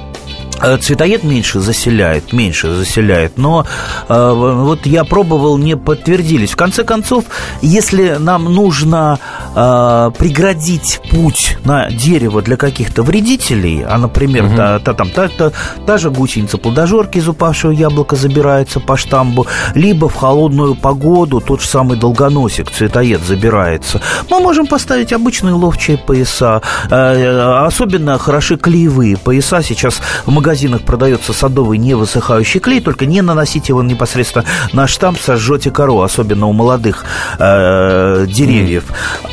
цветоед 0.81 1.23
меньше 1.23 1.59
заселяет, 1.59 2.33
меньше 2.33 2.73
заселяет, 2.73 3.37
но 3.37 3.65
э, 4.07 4.31
вот 4.33 4.85
я 4.85 5.03
пробовал, 5.03 5.57
не 5.57 5.77
подтвердились. 5.77 6.51
В 6.51 6.55
конце 6.55 6.83
концов, 6.83 7.25
если 7.61 8.17
нам 8.19 8.45
нужно 8.45 9.19
э, 9.55 10.11
преградить 10.17 11.01
путь 11.11 11.57
на 11.63 11.89
дерево 11.89 12.41
для 12.41 12.57
каких-то 12.57 13.03
вредителей, 13.03 13.83
а, 13.87 13.97
например, 13.97 14.45
угу. 14.45 14.55
та, 14.55 14.79
та, 14.79 14.93
там, 14.93 15.09
та, 15.09 15.27
та, 15.27 15.51
та 15.85 15.97
же 15.97 16.09
гусеница 16.09 16.57
плодожорки 16.57 17.17
из 17.17 17.27
упавшего 17.27 17.71
яблока 17.71 18.15
забирается 18.15 18.79
по 18.79 18.97
штамбу, 18.97 19.47
либо 19.75 20.09
в 20.09 20.15
холодную 20.15 20.75
погоду 20.75 21.41
тот 21.41 21.61
же 21.61 21.67
самый 21.67 21.97
долгоносик, 21.97 22.69
цветоед 22.71 23.21
забирается, 23.23 24.01
мы 24.29 24.39
можем 24.39 24.67
поставить 24.67 25.13
обычные 25.13 25.53
ловчие 25.53 25.97
пояса. 25.97 26.61
Э, 26.89 27.65
особенно 27.65 28.17
хороши 28.17 28.57
клеевые 28.57 29.17
пояса. 29.17 29.61
Сейчас 29.63 30.01
в 30.25 30.31
магазине 30.31 30.48
магазинах 30.49 30.81
продается 30.81 31.31
садовый 31.31 31.77
невысыхающий 31.77 32.59
клей, 32.59 32.81
только 32.81 33.05
не 33.05 33.21
наносите 33.21 33.67
его 33.67 33.83
непосредственно 33.83 34.45
на 34.73 34.87
штамп, 34.87 35.19
сожжете 35.19 35.69
кору, 35.69 36.01
особенно 36.01 36.47
у 36.47 36.53
молодых 36.53 37.05
э, 37.37 38.25
деревьев. 38.27 38.85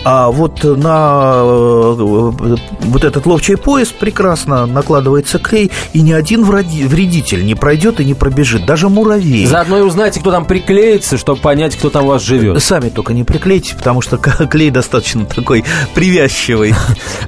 А 0.05 0.31
вот 0.31 0.63
на 0.63 1.37
э, 1.37 2.57
вот 2.81 3.05
этот 3.05 3.25
ловчий 3.25 3.57
пояс 3.57 3.89
прекрасно 3.89 4.67
накладывается 4.67 5.39
клей, 5.39 5.71
и 5.95 6.03
ни 6.03 6.13
один 6.13 6.45
вредитель 6.45 7.47
не 7.47 7.55
пройдет 7.55 7.99
и 7.99 8.05
не 8.05 8.13
пробежит, 8.13 8.67
даже 8.67 8.91
муравей. 8.91 9.47
Заодно 9.47 9.79
и 9.79 9.81
узнайте, 9.81 10.21
кто 10.21 10.31
там 10.31 10.45
приклеится, 10.45 11.17
чтобы 11.17 11.41
понять, 11.41 11.77
кто 11.77 11.89
там 11.89 12.05
у 12.05 12.09
вас 12.09 12.23
живет. 12.23 12.63
Сами 12.63 12.91
только 12.91 13.15
не 13.15 13.25
приклейте, 13.25 13.75
потому 13.75 14.03
что 14.03 14.19
клей 14.19 14.69
достаточно 14.69 15.25
такой 15.25 15.65
привязчивый. 15.95 16.75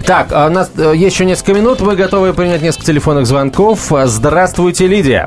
Так, 0.05 0.28
а 0.32 0.47
у 0.47 0.51
нас 0.51 0.70
э, 0.76 0.93
еще 0.95 1.24
несколько 1.24 1.55
минут, 1.55 1.80
мы 1.80 1.97
готовы 1.97 2.34
принять 2.34 2.61
несколько 2.61 2.84
телефонных 2.84 3.26
звонков. 3.26 3.78
Здравствуйте, 3.79 4.87
Лидия. 4.87 5.26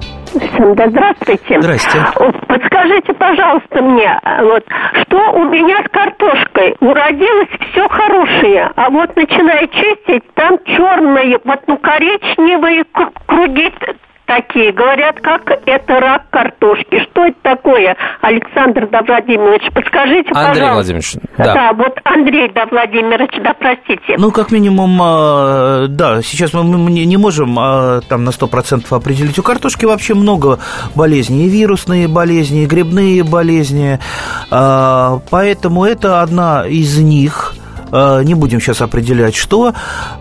Да, 0.76 0.88
здравствуйте. 0.88 1.62
Здрасте. 1.62 2.00
Подскажите, 2.48 3.14
пожалуйста, 3.14 3.82
мне, 3.82 4.20
вот, 4.42 4.64
что 5.04 5.32
у 5.32 5.46
меня 5.46 5.84
с 5.86 5.90
картошкой? 5.90 6.76
Уродилось 6.80 7.50
все 7.72 7.88
хорошее, 7.90 8.72
а 8.76 8.90
вот 8.90 9.16
начиная 9.16 9.68
чистить, 9.68 10.24
там 10.36 10.58
черные, 10.66 11.40
вот, 11.44 11.60
ну, 11.68 11.78
коричневые 11.78 12.86
круги 13.26 13.74
такие. 14.32 14.72
Говорят, 14.72 15.20
как 15.22 15.42
это 15.66 16.00
рак 16.00 16.24
картошки. 16.30 17.04
Что 17.12 17.26
это 17.26 17.38
такое, 17.42 17.98
Александр 18.22 18.88
да 18.90 19.02
Владимирович? 19.02 19.64
Подскажите, 19.74 20.30
Андрей 20.34 20.54
пожалуйста. 20.54 20.74
Владимирович, 20.74 21.16
да. 21.38 21.54
Да, 21.54 21.74
вот 21.74 22.00
Андрей 22.04 22.52
да 22.54 22.66
Владимирович, 22.66 23.32
да, 23.44 23.54
простите. 23.54 24.16
Ну, 24.18 24.32
как 24.32 24.52
минимум, 24.52 24.98
а, 25.02 25.88
да, 25.88 26.22
сейчас 26.22 26.54
мы 26.54 26.64
не 26.64 27.18
можем 27.18 27.58
а, 27.60 28.02
там 28.08 28.24
на 28.24 28.30
100% 28.30 28.86
определить. 28.96 29.38
У 29.38 29.44
картошки 29.44 29.86
вообще 29.86 30.14
много 30.14 30.60
болезней. 30.96 31.46
И 31.46 31.50
вирусные 31.50 32.08
болезни, 32.08 32.64
и 32.64 32.66
грибные 32.66 33.24
болезни. 33.24 34.00
А, 34.50 35.20
поэтому 35.30 35.84
это 35.84 36.22
одна 36.22 36.66
из 36.68 36.98
них– 36.98 37.56
не 37.92 38.34
будем 38.36 38.62
сейчас 38.62 38.82
определять, 38.82 39.36
что, 39.36 39.74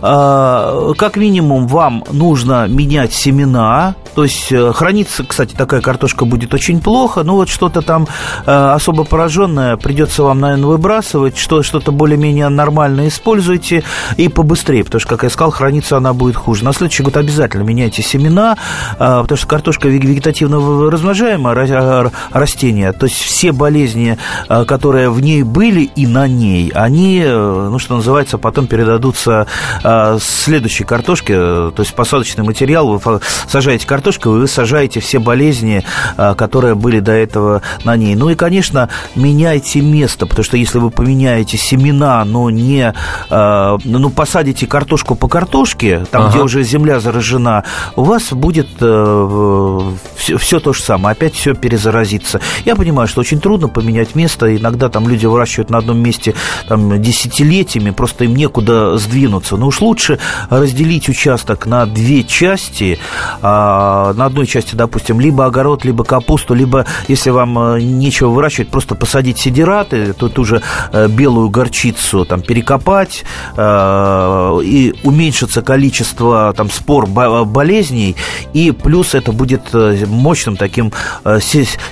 э, 0.03 0.93
как 0.97 1.16
минимум 1.16 1.66
вам 1.66 2.05
нужно 2.11 2.66
менять 2.66 3.12
семена, 3.12 3.95
то 4.14 4.25
есть 4.25 4.51
э, 4.51 4.73
храниться, 4.73 5.25
кстати, 5.25 5.55
такая 5.55 5.81
картошка 5.81 6.25
будет 6.25 6.53
очень 6.53 6.81
плохо, 6.81 7.23
но 7.23 7.37
вот 7.37 7.49
что-то 7.49 7.83
там 7.83 8.07
особо 8.45 9.05
пораженное 9.05 9.77
придется 9.77 10.23
вам, 10.23 10.41
наверное, 10.41 10.66
выбрасывать, 10.66 11.37
что, 11.37 11.62
что-то 11.62 11.93
более-менее 11.93 12.49
нормальное 12.49 13.09
используйте 13.09 13.85
и 14.16 14.29
побыстрее, 14.29 14.85
потому 14.85 15.01
что, 15.01 15.11
как 15.11 15.23
я 15.23 15.31
сказал, 15.31 15.51
храниться 15.51 15.97
она 15.97 16.12
будет 16.12 16.37
хуже. 16.37 16.64
На 16.64 16.73
следующий 16.73 17.03
год 17.03 17.16
обязательно 17.16 17.62
меняйте 17.62 18.03
семена, 18.03 18.57
потому 18.99 19.37
что 19.37 19.47
картошка 19.47 19.89
вегетативно 19.89 20.91
размножаемое 20.91 22.11
растение, 22.33 22.93
то 22.93 23.07
есть 23.07 23.18
все 23.18 23.53
болезни, 23.53 24.18
которые 24.49 25.11
в 25.11 25.21
ней 25.21 25.43
были 25.43 25.83
и 25.83 26.07
на 26.07 26.27
ней, 26.27 26.71
они 26.75 27.25
ну, 27.69 27.79
что 27.79 27.97
называется, 27.97 28.39
потом 28.39 28.67
передадутся 28.67 29.47
э, 29.83 30.19
следующей 30.21 30.85
картошке, 30.85 31.35
то 31.35 31.75
есть 31.79 31.95
посадочный 31.95 32.45
материал, 32.45 32.89
вы 32.89 33.21
сажаете 33.49 33.87
картошку, 33.87 34.31
вы 34.31 34.47
сажаете 34.47 35.01
все 35.01 35.19
болезни, 35.19 35.85
э, 36.17 36.35
которые 36.35 36.75
были 36.75 37.01
до 37.01 37.13
этого 37.13 37.63
на 37.85 37.97
ней. 37.97 38.15
Ну 38.15 38.31
и, 38.31 38.35
конечно, 38.35 38.89
меняйте 39.15 39.81
место, 39.81 40.27
потому 40.27 40.45
что 40.45 40.57
если 40.57 40.79
вы 40.79 40.91
поменяете 40.91 41.57
семена, 41.57 42.25
но 42.25 42.51
не, 42.51 42.95
э, 43.31 43.79
ну, 43.85 44.11
посадите 44.11 44.67
картошку 44.67 45.15
по 45.15 45.29
картошке, 45.29 46.07
там, 46.11 46.23
ага. 46.23 46.31
где 46.31 46.41
уже 46.41 46.63
земля 46.63 47.01
заражена, 47.01 47.65
у 47.97 48.05
вас 48.05 48.33
будет 48.33 48.69
э, 48.81 49.81
все, 50.17 50.39
все 50.39 50.61
то 50.61 50.73
же 50.73 50.83
самое, 50.83 51.13
опять 51.13 51.35
все 51.35 51.55
перезаразится. 51.55 52.41
Я 52.65 52.77
понимаю, 52.77 53.09
что 53.09 53.21
очень 53.21 53.41
трудно 53.41 53.69
поменять 53.69 54.15
место, 54.15 54.55
иногда 54.57 54.89
там 54.89 55.09
люди 55.09 55.27
выращивают 55.27 55.71
на 55.71 55.79
одном 55.79 55.99
месте 55.99 56.35
там 56.69 57.01
десятилетия, 57.01 57.49
десятилетиями, 57.51 57.90
просто 57.90 58.24
им 58.24 58.34
некуда 58.34 58.96
сдвинуться. 58.98 59.57
Но 59.57 59.66
уж 59.66 59.80
лучше 59.80 60.18
разделить 60.48 61.09
участок 61.09 61.66
на 61.66 61.86
две 61.86 62.22
части. 62.22 62.98
А, 63.42 64.12
на 64.14 64.26
одной 64.26 64.46
части, 64.46 64.74
допустим, 64.74 65.20
либо 65.20 65.46
огород, 65.46 65.84
либо 65.84 66.05
капусту, 66.05 66.55
либо, 66.55 66.86
если 67.09 67.30
вам 67.30 67.59
э, 67.59 67.80
нечего 67.80 68.28
выращивать, 68.28 68.68
просто 68.70 68.94
посадить 68.94 69.38
сидираты, 69.38 70.12
тут 70.12 70.38
уже 70.38 70.62
э, 70.92 71.09
белую 71.09 71.51
горчицу 71.51 72.24
там 72.24 72.42
перекопать, 72.42 73.24
э, 73.57 74.61
и 74.64 74.94
уменьшится 75.05 75.62
количество 75.62 76.53
там 76.57 76.70
спор 76.70 77.07
болезней, 77.07 78.16
и 78.53 78.70
плюс 78.70 79.14
это 79.14 79.32
будет 79.32 79.72
мощным 80.07 80.57
таким 80.57 80.92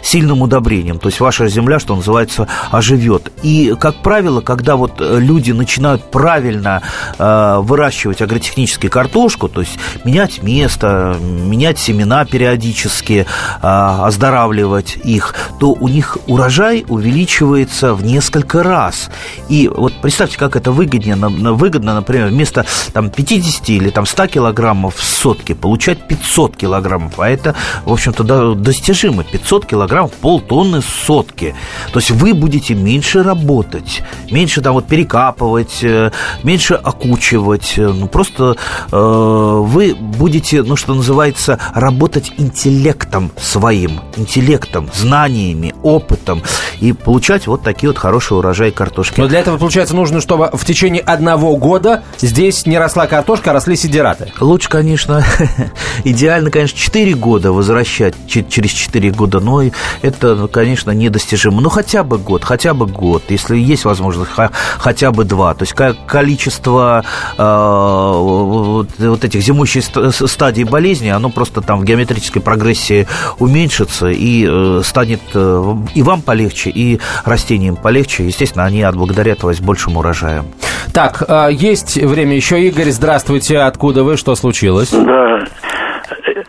сильным 0.03 0.43
удобрением. 0.43 0.99
То 0.99 1.09
есть 1.09 1.21
ваша 1.21 1.49
земля, 1.49 1.79
что 1.79 1.97
называется, 1.97 2.47
оживет. 2.71 3.33
И, 3.43 3.75
как 3.79 4.03
правило, 4.03 4.41
когда 4.41 4.77
вот 4.77 5.01
люди 5.01 5.48
начинают 5.53 6.11
правильно 6.11 6.83
э, 7.19 7.59
выращивать 7.61 8.23
агротехнически 8.23 8.89
картошку, 8.89 9.49
то 9.49 9.61
есть 9.61 9.79
менять 10.05 10.43
место, 10.43 11.17
менять 11.21 11.79
семена 11.79 12.25
периодически, 12.25 13.27
а, 13.63 14.07
оздоравливать 14.07 14.97
их, 15.05 15.35
то 15.61 15.73
у 15.73 15.89
них 15.89 16.19
урожай 16.27 16.85
увеличивается 16.89 17.95
в 17.95 18.05
несколько 18.05 18.63
раз. 18.63 19.11
И 19.49 19.69
вот 19.69 19.93
представьте, 20.01 20.39
как 20.39 20.57
это 20.57 20.71
выгоднее, 20.73 21.17
выгодно, 21.17 21.95
например, 21.95 22.29
вместо 22.29 22.67
там, 22.93 23.11
50 23.11 23.69
или 23.71 23.91
там, 23.91 24.07
100 24.07 24.27
килограммов 24.27 24.97
в 24.97 25.05
сотке 25.05 25.55
получать 25.55 26.07
500 26.07 26.57
килограммов. 26.57 27.19
А 27.19 27.29
это, 27.29 27.55
в 27.85 27.93
общем-то, 27.93 28.55
достижимо. 28.55 29.25
500 29.25 29.67
килограммов, 29.67 30.13
полтонны 30.13 30.83
сотки. 30.83 31.55
То 31.93 31.99
есть 31.99 32.11
вы 32.11 32.35
будете 32.35 32.75
меньше 32.75 33.23
работать, 33.23 34.03
меньше 34.31 34.61
там 34.61 34.75
вот 34.75 34.87
перекапывать, 34.87 35.38
э, 35.83 36.11
меньше 36.43 36.75
окучивать. 36.75 37.75
Ну, 37.77 38.09
просто 38.09 38.57
э, 38.91 38.97
вы 38.97 39.95
будете, 39.95 40.63
ну, 40.63 40.77
что 40.77 40.95
называется, 40.95 41.59
работать 41.75 42.33
интеллектом 42.37 43.31
своим, 43.41 44.01
интеллектом, 44.17 44.89
знаниями, 44.95 45.75
опытом 45.83 46.43
и 46.81 46.93
получать 46.93 47.47
вот 47.47 47.63
такие 47.63 47.91
вот 47.91 47.99
хорошие 47.99 48.39
урожаи 48.39 48.71
картошки. 48.71 49.21
Но 49.21 49.29
для 49.29 49.41
этого, 49.41 49.59
получается, 49.59 49.95
нужно, 49.95 50.21
чтобы 50.21 50.51
в 50.53 50.65
течение 50.65 51.03
одного 51.03 51.57
года 51.57 52.03
здесь 52.19 52.67
не 52.67 52.79
росла 52.79 53.07
картошка, 53.07 53.51
а 53.51 53.53
росли 53.55 53.77
сидираты. 53.77 54.33
Лучше, 54.41 54.69
конечно, 54.69 55.25
идеально, 56.05 56.51
конечно, 56.51 56.79
4 56.79 57.15
года 57.15 57.53
возвращать 57.53 58.15
через 58.27 58.71
4 58.71 59.11
года, 59.11 59.41
но 59.41 59.63
это, 60.03 60.49
конечно, 60.49 60.91
недостижимо. 60.91 61.61
Ну, 61.61 61.69
хотя 61.69 62.05
бы 62.05 62.19
год, 62.19 62.45
хотя 62.45 62.75
бы 62.75 62.87
год, 62.87 63.25
если 63.29 63.57
есть 63.57 63.85
возможность, 63.85 64.31
хотя 64.79 65.13
бы 65.13 65.25
два. 65.29 65.55
То 65.55 65.63
есть 65.63 65.75
количество 66.07 67.05
э, 67.37 67.43
вот 67.43 69.25
этих 69.25 69.43
зимующих 69.43 69.85
стадий 70.13 70.65
болезни, 70.65 71.09
оно 71.09 71.31
просто 71.31 71.61
там 71.61 71.81
в 71.81 71.85
геометрической 71.85 72.43
прогрессии 72.43 73.07
уменьшится 73.39 74.09
и 74.09 74.47
э, 74.49 74.83
станет 74.85 75.21
э, 75.35 75.75
и 75.95 76.03
вам 76.03 76.23
полегче, 76.23 76.71
и 76.71 76.99
растениям 77.25 77.77
полегче. 77.77 78.27
Естественно, 78.27 78.65
они 78.65 78.83
отблагодарят 78.83 79.43
вас 79.43 79.61
большим 79.61 79.97
урожаем. 79.97 80.47
Так, 80.93 81.23
есть 81.51 81.97
время 81.97 82.35
еще. 82.35 82.61
Игорь, 82.67 82.91
здравствуйте. 82.91 83.59
Откуда 83.59 84.03
вы? 84.03 84.17
Что 84.17 84.35
случилось? 84.35 84.91
Да, 84.91 85.45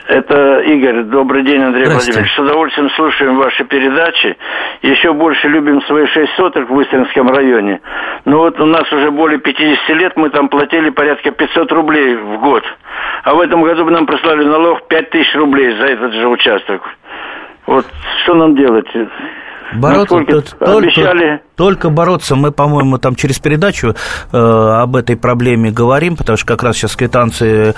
это 0.09 0.61
Игорь. 0.61 1.03
Добрый 1.03 1.43
день, 1.43 1.61
Андрей 1.61 1.85
Владимирович. 1.85 2.33
С 2.33 2.39
удовольствием 2.39 2.89
слушаем 2.95 3.37
ваши 3.37 3.63
передачи. 3.63 4.35
Еще 4.81 5.13
больше 5.13 5.47
любим 5.47 5.81
свои 5.83 6.07
шесть 6.07 6.33
соток 6.35 6.67
в 6.67 6.73
Выстринском 6.73 7.29
районе. 7.29 7.79
Но 8.25 8.39
вот 8.39 8.59
у 8.59 8.65
нас 8.65 8.91
уже 8.91 9.11
более 9.11 9.39
50 9.39 9.89
лет, 9.89 10.13
мы 10.15 10.31
там 10.31 10.49
платили 10.49 10.89
порядка 10.89 11.29
500 11.31 11.71
рублей 11.71 12.15
в 12.15 12.39
год. 12.39 12.63
А 13.23 13.35
в 13.35 13.39
этом 13.39 13.61
году 13.61 13.85
нам 13.85 14.07
прислали 14.07 14.43
налог 14.43 14.87
5000 14.87 15.35
рублей 15.35 15.77
за 15.77 15.85
этот 15.85 16.13
же 16.13 16.27
участок. 16.27 16.81
Вот 17.67 17.85
что 18.23 18.33
нам 18.33 18.55
делать? 18.55 18.87
Бороться 19.75 20.07
только, 20.07 20.43
обещали... 20.59 21.41
только 21.59 21.89
бороться. 21.89 22.37
Мы, 22.37 22.51
по-моему, 22.53 22.99
там 22.99 23.15
через 23.15 23.37
передачу 23.37 23.93
э, 24.31 24.37
об 24.37 24.95
этой 24.95 25.17
проблеме 25.17 25.71
говорим, 25.71 26.15
потому 26.15 26.37
что 26.37 26.47
как 26.47 26.63
раз 26.63 26.77
сейчас 26.77 26.95
квитанции 26.95 27.73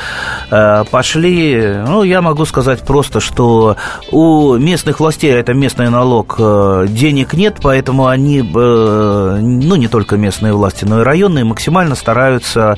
э, 0.51 0.83
пошли. 0.91 1.77
Ну, 1.87 2.03
я 2.03 2.21
могу 2.21 2.45
сказать 2.45 2.81
просто, 2.81 3.19
что 3.19 3.77
у 4.11 4.55
местных 4.57 4.99
властей, 4.99 5.31
это 5.31 5.55
местный 5.55 5.89
налог, 5.89 6.35
э, 6.37 6.85
денег 6.89 7.33
нет, 7.33 7.55
поэтому 7.63 8.05
они, 8.05 8.41
э, 8.41 9.39
ну, 9.41 9.75
не 9.75 9.87
только 9.87 10.15
местные 10.15 10.53
власти, 10.53 10.85
но 10.85 11.01
и 11.01 11.03
районные, 11.03 11.43
максимально 11.43 11.95
стараются 11.95 12.77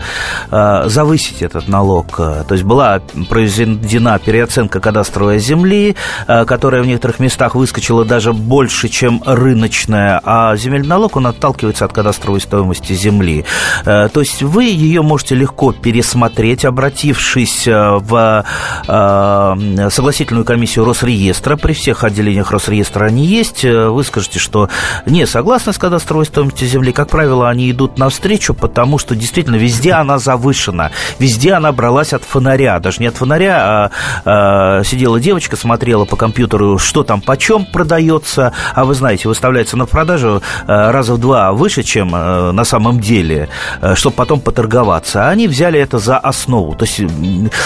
э, 0.52 0.84
завысить 0.86 1.42
этот 1.42 1.68
налог. 1.68 2.16
То 2.16 2.46
есть 2.52 2.64
была 2.64 3.02
произведена 3.28 4.20
переоценка 4.20 4.80
кадастровой 4.80 5.40
земли, 5.40 5.98
э, 6.30 6.46
которая 6.46 6.82
в 6.82 6.88
некоторых 6.88 7.20
местах 7.20 7.56
выскочила 7.56 8.06
даже 8.06 8.32
больше, 8.32 8.88
чем 8.88 9.22
рыночная, 9.26 10.22
а 10.24 10.56
земельный 10.56 10.93
налог, 10.94 11.16
он 11.16 11.26
отталкивается 11.28 11.86
от 11.86 11.94
кадастровой 11.94 12.40
стоимости 12.40 12.94
земли. 12.94 13.46
Э, 13.86 14.10
то 14.14 14.20
есть 14.20 14.44
вы 14.44 14.66
ее 14.66 15.02
можете 15.02 15.36
легко 15.36 15.72
пересмотреть, 15.72 16.66
обратившись 16.66 17.68
э, 17.68 17.98
в 17.98 18.46
э, 18.88 19.90
согласительную 19.90 20.46
комиссию 20.46 20.86
Росреестра. 20.86 21.56
При 21.56 21.74
всех 21.74 22.04
отделениях 22.04 22.52
Росреестра 22.52 23.08
они 23.08 23.26
есть. 23.26 23.64
Вы 23.64 24.04
скажете, 24.04 24.38
что 24.40 24.70
не 25.06 25.26
согласны 25.26 25.74
с 25.74 25.78
кадастровой 25.78 26.26
стоимостью 26.26 26.68
земли. 26.68 26.92
Как 26.92 27.10
правило, 27.10 27.50
они 27.50 27.72
идут 27.72 27.98
навстречу, 27.98 28.54
потому 28.54 29.00
что 29.00 29.16
действительно 29.16 29.56
везде 29.56 29.94
она 29.94 30.20
завышена. 30.20 30.92
Везде 31.18 31.54
она 31.54 31.72
бралась 31.72 32.14
от 32.14 32.24
фонаря. 32.24 32.80
Даже 32.80 33.00
не 33.00 33.08
от 33.08 33.16
фонаря, 33.16 33.92
а 34.26 34.84
сидела 34.84 35.20
девочка, 35.20 35.56
смотрела 35.56 36.06
по 36.06 36.16
компьютеру, 36.16 36.78
что 36.78 37.04
там 37.04 37.22
почем 37.22 37.66
продается, 37.66 38.54
а 38.76 38.86
вы 38.86 38.94
знаете, 38.94 39.28
выставляется 39.28 39.78
на 39.78 39.86
продажу 39.86 40.44
раза 40.92 41.14
в 41.14 41.18
два 41.18 41.52
выше, 41.54 41.84
чем 41.84 42.16
э, 42.16 42.52
на 42.52 42.64
самом 42.64 43.00
деле, 43.00 43.50
э, 43.82 43.96
чтобы 43.96 44.16
потом 44.16 44.40
поторговаться. 44.40 45.28
А 45.28 45.30
они 45.30 45.48
взяли 45.48 45.80
это 45.80 46.00
за 46.00 46.18
основу. 46.18 46.76
То 46.76 46.86
есть 46.86 47.02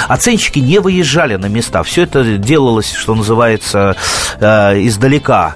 оценщики 0.08 0.60
не 0.60 0.80
выезжали 0.80 1.36
на 1.36 1.48
места. 1.48 1.84
Все 1.84 2.04
это 2.04 2.24
делалось, 2.38 2.94
что 2.94 3.16
называется, 3.16 3.96
издалека. 4.40 5.56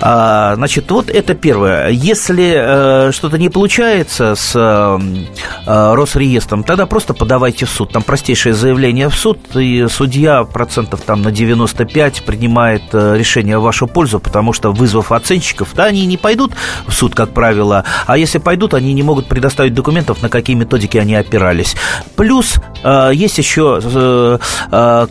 А, 0.00 0.54
значит, 0.56 0.90
вот 0.90 1.10
это 1.10 1.34
первое. 1.34 1.88
Если 1.88 3.12
что-то 3.12 3.38
не 3.38 3.48
получается 3.48 4.34
с 4.34 4.54
Росреестром, 5.66 6.64
тогда 6.64 6.86
просто 6.86 7.14
подавайте 7.14 7.66
в 7.66 7.70
суд. 7.70 7.92
Там 7.92 8.02
простейшее 8.02 8.54
заявление 8.54 9.08
в 9.08 9.14
суд, 9.14 9.38
и 9.54 9.86
судья 9.88 10.44
процентов 10.44 11.00
там 11.02 11.22
на 11.22 11.30
95 11.30 12.24
принимает 12.24 12.82
решение 12.92 13.58
в 13.58 13.62
вашу 13.62 13.86
пользу, 13.86 14.20
потому 14.20 14.52
что 14.52 14.72
вызвав 14.72 15.12
оценщиков, 15.12 15.70
да, 15.74 15.84
они 15.84 16.06
не 16.06 16.16
пойдут 16.16 16.52
в 16.86 16.92
суд, 16.92 17.14
как 17.14 17.30
правило, 17.30 17.84
а 18.06 18.18
если 18.18 18.38
пойдут, 18.38 18.74
они 18.74 18.92
не 18.92 19.02
могут 19.02 19.26
предоставить 19.26 19.74
документов, 19.74 20.22
на 20.22 20.28
какие 20.28 20.56
методики 20.56 20.98
они 20.98 21.14
опирались. 21.14 21.76
Плюс 22.16 22.56
э, 22.82 23.10
есть 23.14 23.38
еще 23.38 23.80
э, 23.82 24.38
э, 24.70 25.06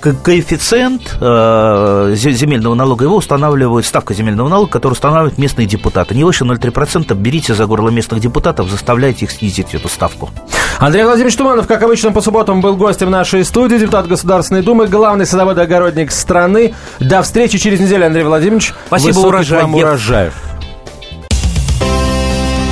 коэффициент 0.00 1.16
э, 1.20 2.12
земельного 2.14 2.74
налога, 2.74 3.04
его 3.04 3.16
устанавливают, 3.16 3.86
ставка 3.86 4.14
земельного 4.14 4.48
налога, 4.48 4.70
которую 4.70 4.94
устанавливают 4.94 5.38
местные 5.38 5.66
депутаты. 5.66 6.14
Не 6.14 6.24
выше 6.24 6.44
0,3%, 6.44 7.14
берите 7.14 7.54
за 7.54 7.66
горло 7.66 7.90
местных 7.90 8.20
депутатов, 8.20 8.68
заставляйте 8.70 9.26
их 9.26 9.30
снизить 9.30 9.74
эту 9.74 9.88
ставку. 9.88 10.30
Андрей 10.78 11.04
Владимирович 11.04 11.36
Туманов, 11.36 11.66
как 11.66 11.82
обычно, 11.82 12.12
по 12.12 12.20
субботам 12.20 12.60
был 12.60 12.76
гостем 12.76 13.10
нашей 13.10 13.44
студии, 13.44 13.76
депутат 13.76 14.08
Государственной 14.08 14.62
Думы, 14.62 14.86
главный 14.86 15.26
садовод-огородник 15.26 16.10
страны. 16.10 16.74
До 16.98 17.22
встречи 17.22 17.58
через 17.58 17.80
неделю, 17.80 18.06
Андрей 18.06 18.24
Владимирович. 18.24 18.74
Спасибо, 18.86 19.18
урожаев. 19.20 19.62
вам 19.62 19.74
урожаев. 19.74 20.34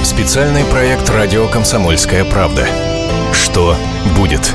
Специальный 0.02 0.64
проект 0.64 1.08
«Радио 1.08 1.46
Комсомольская 1.48 2.24
правда». 2.24 2.66
Что 3.32 3.74
будет? 4.16 4.54